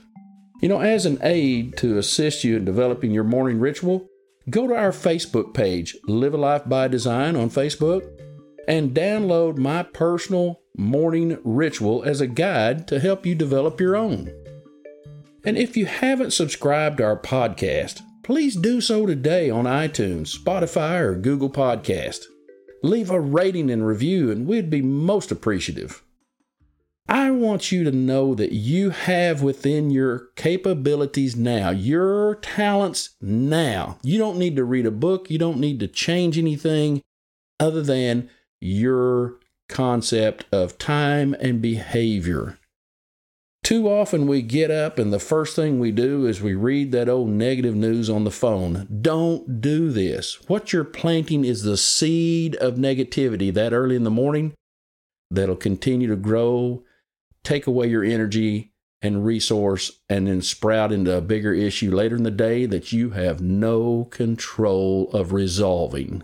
You 0.63 0.69
know, 0.69 0.81
as 0.81 1.07
an 1.07 1.19
aid 1.23 1.77
to 1.79 1.99
assist 1.99 2.45
you 2.45 2.57
in 2.57 2.65
developing 2.65 3.13
your 3.13 3.25
morning 3.25 3.61
ritual, 3.61 4.09
go 4.49 4.67
to 4.67 4.75
our 4.75 4.93
Facebook 4.93 5.55
page, 5.55 5.97
Live 6.05 6.35
a 6.35 6.39
Life 6.39 6.69
by 6.69 6.89
Design 6.89 7.37
on 7.37 7.51
Facebook, 7.51 8.03
and 8.69 8.95
download 8.95 9.57
my 9.57 9.83
personal 9.83 10.60
morning 10.77 11.39
ritual 11.45 12.03
as 12.05 12.21
a 12.21 12.27
guide 12.27 12.87
to 12.89 13.01
help 13.01 13.27
you 13.27 13.35
develop 13.35 13.81
your 13.81 13.97
own. 13.97 14.33
And 15.45 15.57
if 15.57 15.77
you 15.77 15.87
haven't 15.87 16.33
subscribed 16.33 16.99
to 16.99 17.05
our 17.05 17.17
podcast, 17.17 18.03
please 18.23 18.57
do 18.57 18.81
so 18.81 19.07
today 19.07 19.51
on 19.51 19.65
iTunes, 19.65 20.37
Spotify, 20.37 21.01
or 21.01 21.15
Google 21.15 21.51
Podcast. 21.51 22.27
Leave 22.83 23.11
a 23.11 23.21
rating 23.21 23.71
and 23.71 23.87
review, 23.87 24.31
and 24.31 24.47
we'd 24.47 24.71
be 24.71 24.83
most 24.83 25.31
appreciative. 25.31 26.03
I 27.09 27.33
want 27.33 27.73
you 27.73 27.83
to 27.83 27.91
know 27.91 28.37
that 28.37 28.53
you 28.53 28.91
have 28.91 29.43
within 29.43 29.91
your 29.91 30.29
capabilities 30.37 31.35
now, 31.35 31.71
your 31.71 32.37
talents 32.37 33.17
now. 33.21 33.99
You 34.03 34.17
don't 34.19 34.39
need 34.39 34.55
to 34.55 34.65
read 34.65 34.87
a 34.87 34.93
book, 34.93 35.29
you 35.29 35.37
don't 35.37 35.59
need 35.59 35.81
to 35.81 35.89
change 35.89 36.39
anything 36.39 37.03
other 37.59 37.83
than 37.83 38.31
your 38.61 39.40
concept 39.71 40.45
of 40.53 40.77
time 40.77 41.35
and 41.41 41.63
behavior. 41.63 42.59
Too 43.63 43.89
often 43.89 44.27
we 44.27 44.43
get 44.43 44.71
up 44.71 44.99
and 44.99 45.13
the 45.13 45.19
first 45.19 45.55
thing 45.55 45.79
we 45.79 45.93
do 45.93 46.27
is 46.27 46.41
we 46.41 46.55
read 46.55 46.93
that 46.93 47.09
old 47.09 47.29
negative 47.29 47.75
news 47.75 48.11
on 48.11 48.25
the 48.25 48.31
phone. 48.31 48.89
Don't 49.01 49.61
do 49.61 49.91
this. 49.91 50.39
What 50.49 50.73
you're 50.73 50.85
planting 50.85 51.45
is 51.45 51.63
the 51.63 51.77
seed 51.77 52.57
of 52.57 52.75
negativity 52.75 53.53
that 53.55 53.73
early 53.73 53.97
in 53.97 54.05
the 54.05 54.11
morning 54.11 54.55
that'll 55.31 55.57
continue 55.57 56.09
to 56.09 56.17
grow, 56.17 56.83
take 57.45 57.67
away 57.67 57.87
your 57.87 58.03
energy 58.03 58.73
and 59.03 59.25
resource, 59.25 60.01
and 60.09 60.27
then 60.27 60.43
sprout 60.43 60.93
into 60.93 61.17
a 61.17 61.23
bigger 61.23 61.55
issue 61.55 61.95
later 61.95 62.17
in 62.17 62.23
the 62.23 62.31
day 62.31 62.67
that 62.67 62.93
you 62.93 63.11
have 63.11 63.41
no 63.41 64.05
control 64.11 65.11
of 65.13 65.33
resolving. 65.33 66.23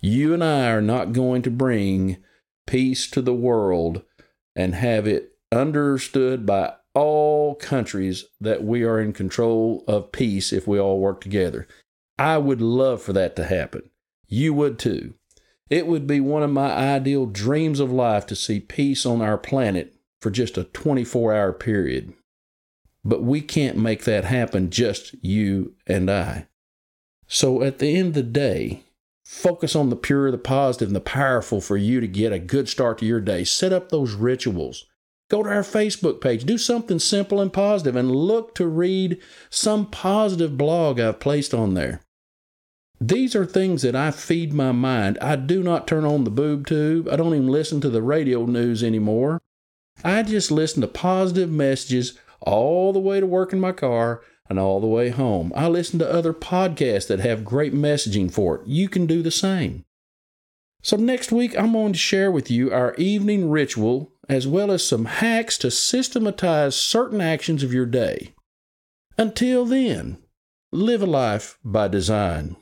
You 0.00 0.34
and 0.34 0.42
I 0.42 0.70
are 0.70 0.82
not 0.82 1.12
going 1.12 1.42
to 1.42 1.50
bring 1.50 2.18
peace 2.66 3.08
to 3.10 3.22
the 3.22 3.34
world 3.34 4.02
and 4.54 4.74
have 4.74 5.06
it 5.06 5.36
understood 5.50 6.46
by 6.46 6.74
all 6.94 7.54
countries 7.54 8.26
that 8.40 8.64
we 8.64 8.82
are 8.82 9.00
in 9.00 9.12
control 9.12 9.84
of 9.88 10.12
peace 10.12 10.52
if 10.52 10.66
we 10.66 10.78
all 10.78 10.98
work 10.98 11.20
together. 11.20 11.66
I 12.18 12.38
would 12.38 12.60
love 12.60 13.02
for 13.02 13.12
that 13.14 13.36
to 13.36 13.44
happen. 13.44 13.90
You 14.28 14.54
would 14.54 14.78
too. 14.78 15.14
It 15.70 15.86
would 15.86 16.06
be 16.06 16.20
one 16.20 16.42
of 16.42 16.50
my 16.50 16.70
ideal 16.70 17.26
dreams 17.26 17.80
of 17.80 17.90
life 17.90 18.26
to 18.26 18.36
see 18.36 18.60
peace 18.60 19.06
on 19.06 19.22
our 19.22 19.38
planet 19.38 19.94
for 20.20 20.30
just 20.30 20.58
a 20.58 20.64
24 20.64 21.34
hour 21.34 21.52
period. 21.52 22.12
But 23.04 23.22
we 23.22 23.40
can't 23.40 23.76
make 23.76 24.04
that 24.04 24.24
happen, 24.24 24.70
just 24.70 25.14
you 25.24 25.74
and 25.86 26.10
I. 26.10 26.46
So 27.26 27.62
at 27.62 27.78
the 27.78 27.96
end 27.96 28.08
of 28.08 28.14
the 28.14 28.22
day, 28.22 28.82
focus 29.32 29.74
on 29.74 29.88
the 29.88 29.96
pure, 29.96 30.30
the 30.30 30.36
positive, 30.36 30.88
and 30.90 30.96
the 30.96 31.00
powerful 31.00 31.60
for 31.60 31.78
you 31.78 32.00
to 32.00 32.06
get 32.06 32.34
a 32.34 32.38
good 32.38 32.68
start 32.68 32.98
to 32.98 33.06
your 33.06 33.20
day. 33.20 33.44
Set 33.44 33.72
up 33.72 33.88
those 33.88 34.12
rituals. 34.12 34.84
Go 35.30 35.42
to 35.42 35.48
our 35.48 35.62
Facebook 35.62 36.20
page, 36.20 36.44
do 36.44 36.58
something 36.58 36.98
simple 36.98 37.40
and 37.40 37.50
positive, 37.50 37.96
and 37.96 38.14
look 38.14 38.54
to 38.56 38.66
read 38.66 39.18
some 39.48 39.86
positive 39.86 40.58
blog 40.58 41.00
I've 41.00 41.18
placed 41.18 41.54
on 41.54 41.72
there. 41.72 42.02
These 43.00 43.34
are 43.34 43.46
things 43.46 43.80
that 43.82 43.96
I 43.96 44.10
feed 44.10 44.52
my 44.52 44.70
mind. 44.70 45.16
I 45.22 45.36
do 45.36 45.62
not 45.62 45.88
turn 45.88 46.04
on 46.04 46.24
the 46.24 46.30
boob 46.30 46.66
tube. 46.66 47.08
I 47.08 47.16
don't 47.16 47.34
even 47.34 47.48
listen 47.48 47.80
to 47.80 47.88
the 47.88 48.02
radio 48.02 48.44
news 48.44 48.84
anymore. 48.84 49.40
I 50.04 50.22
just 50.24 50.50
listen 50.50 50.82
to 50.82 50.88
positive 50.88 51.50
messages 51.50 52.18
all 52.42 52.92
the 52.92 53.00
way 53.00 53.18
to 53.18 53.26
work 53.26 53.54
in 53.54 53.60
my 53.60 53.72
car 53.72 54.20
and 54.52 54.60
all 54.60 54.80
the 54.80 54.86
way 54.86 55.08
home. 55.08 55.50
I 55.56 55.66
listen 55.66 55.98
to 55.98 56.12
other 56.12 56.34
podcasts 56.34 57.08
that 57.08 57.20
have 57.20 57.44
great 57.44 57.74
messaging 57.74 58.30
for 58.30 58.56
it. 58.56 58.66
You 58.66 58.86
can 58.88 59.06
do 59.06 59.22
the 59.22 59.30
same. 59.30 59.86
So, 60.82 60.98
next 60.98 61.32
week, 61.32 61.58
I'm 61.58 61.72
going 61.72 61.94
to 61.94 61.98
share 61.98 62.30
with 62.30 62.50
you 62.50 62.70
our 62.72 62.94
evening 62.96 63.48
ritual 63.48 64.12
as 64.28 64.46
well 64.46 64.70
as 64.70 64.86
some 64.86 65.06
hacks 65.06 65.56
to 65.58 65.70
systematize 65.70 66.76
certain 66.76 67.22
actions 67.22 67.62
of 67.62 67.72
your 67.72 67.86
day. 67.86 68.34
Until 69.16 69.64
then, 69.64 70.18
live 70.70 71.02
a 71.02 71.06
life 71.06 71.58
by 71.64 71.88
design. 71.88 72.56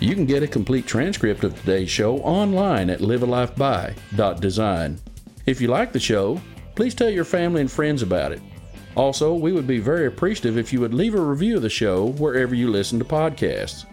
You 0.00 0.14
can 0.14 0.26
get 0.26 0.42
a 0.42 0.48
complete 0.48 0.86
transcript 0.86 1.44
of 1.44 1.58
today's 1.58 1.90
show 1.90 2.18
online 2.18 2.88
at 2.88 3.00
livealifeby.design. 3.00 5.00
If 5.44 5.60
you 5.60 5.68
like 5.68 5.92
the 5.92 6.00
show, 6.00 6.40
please 6.76 6.94
tell 6.94 7.10
your 7.10 7.24
family 7.24 7.60
and 7.60 7.70
friends 7.70 8.02
about 8.02 8.32
it. 8.32 8.40
Also, 8.96 9.34
we 9.34 9.52
would 9.52 9.66
be 9.66 9.78
very 9.78 10.06
appreciative 10.06 10.58
if 10.58 10.72
you 10.72 10.80
would 10.80 10.94
leave 10.94 11.14
a 11.14 11.20
review 11.20 11.56
of 11.56 11.62
the 11.62 11.70
show 11.70 12.06
wherever 12.12 12.54
you 12.54 12.70
listen 12.70 12.98
to 12.98 13.04
podcasts. 13.04 13.84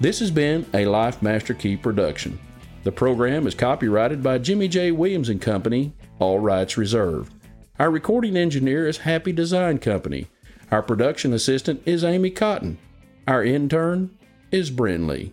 This 0.00 0.18
has 0.20 0.30
been 0.30 0.66
a 0.74 0.86
Life 0.86 1.22
Master 1.22 1.54
Key 1.54 1.76
production. 1.76 2.38
The 2.82 2.92
program 2.92 3.46
is 3.46 3.54
copyrighted 3.54 4.22
by 4.22 4.38
Jimmy 4.38 4.68
J. 4.68 4.90
Williams 4.92 5.30
and 5.30 5.40
Company, 5.40 5.94
all 6.18 6.38
rights 6.40 6.76
reserved. 6.76 7.32
Our 7.78 7.90
recording 7.90 8.36
engineer 8.36 8.86
is 8.86 8.98
Happy 8.98 9.32
Design 9.32 9.78
Company. 9.78 10.26
Our 10.70 10.82
production 10.82 11.32
assistant 11.32 11.82
is 11.86 12.04
Amy 12.04 12.30
Cotton. 12.30 12.78
Our 13.26 13.42
intern 13.42 14.16
is 14.50 14.70
Brinley. 14.70 15.32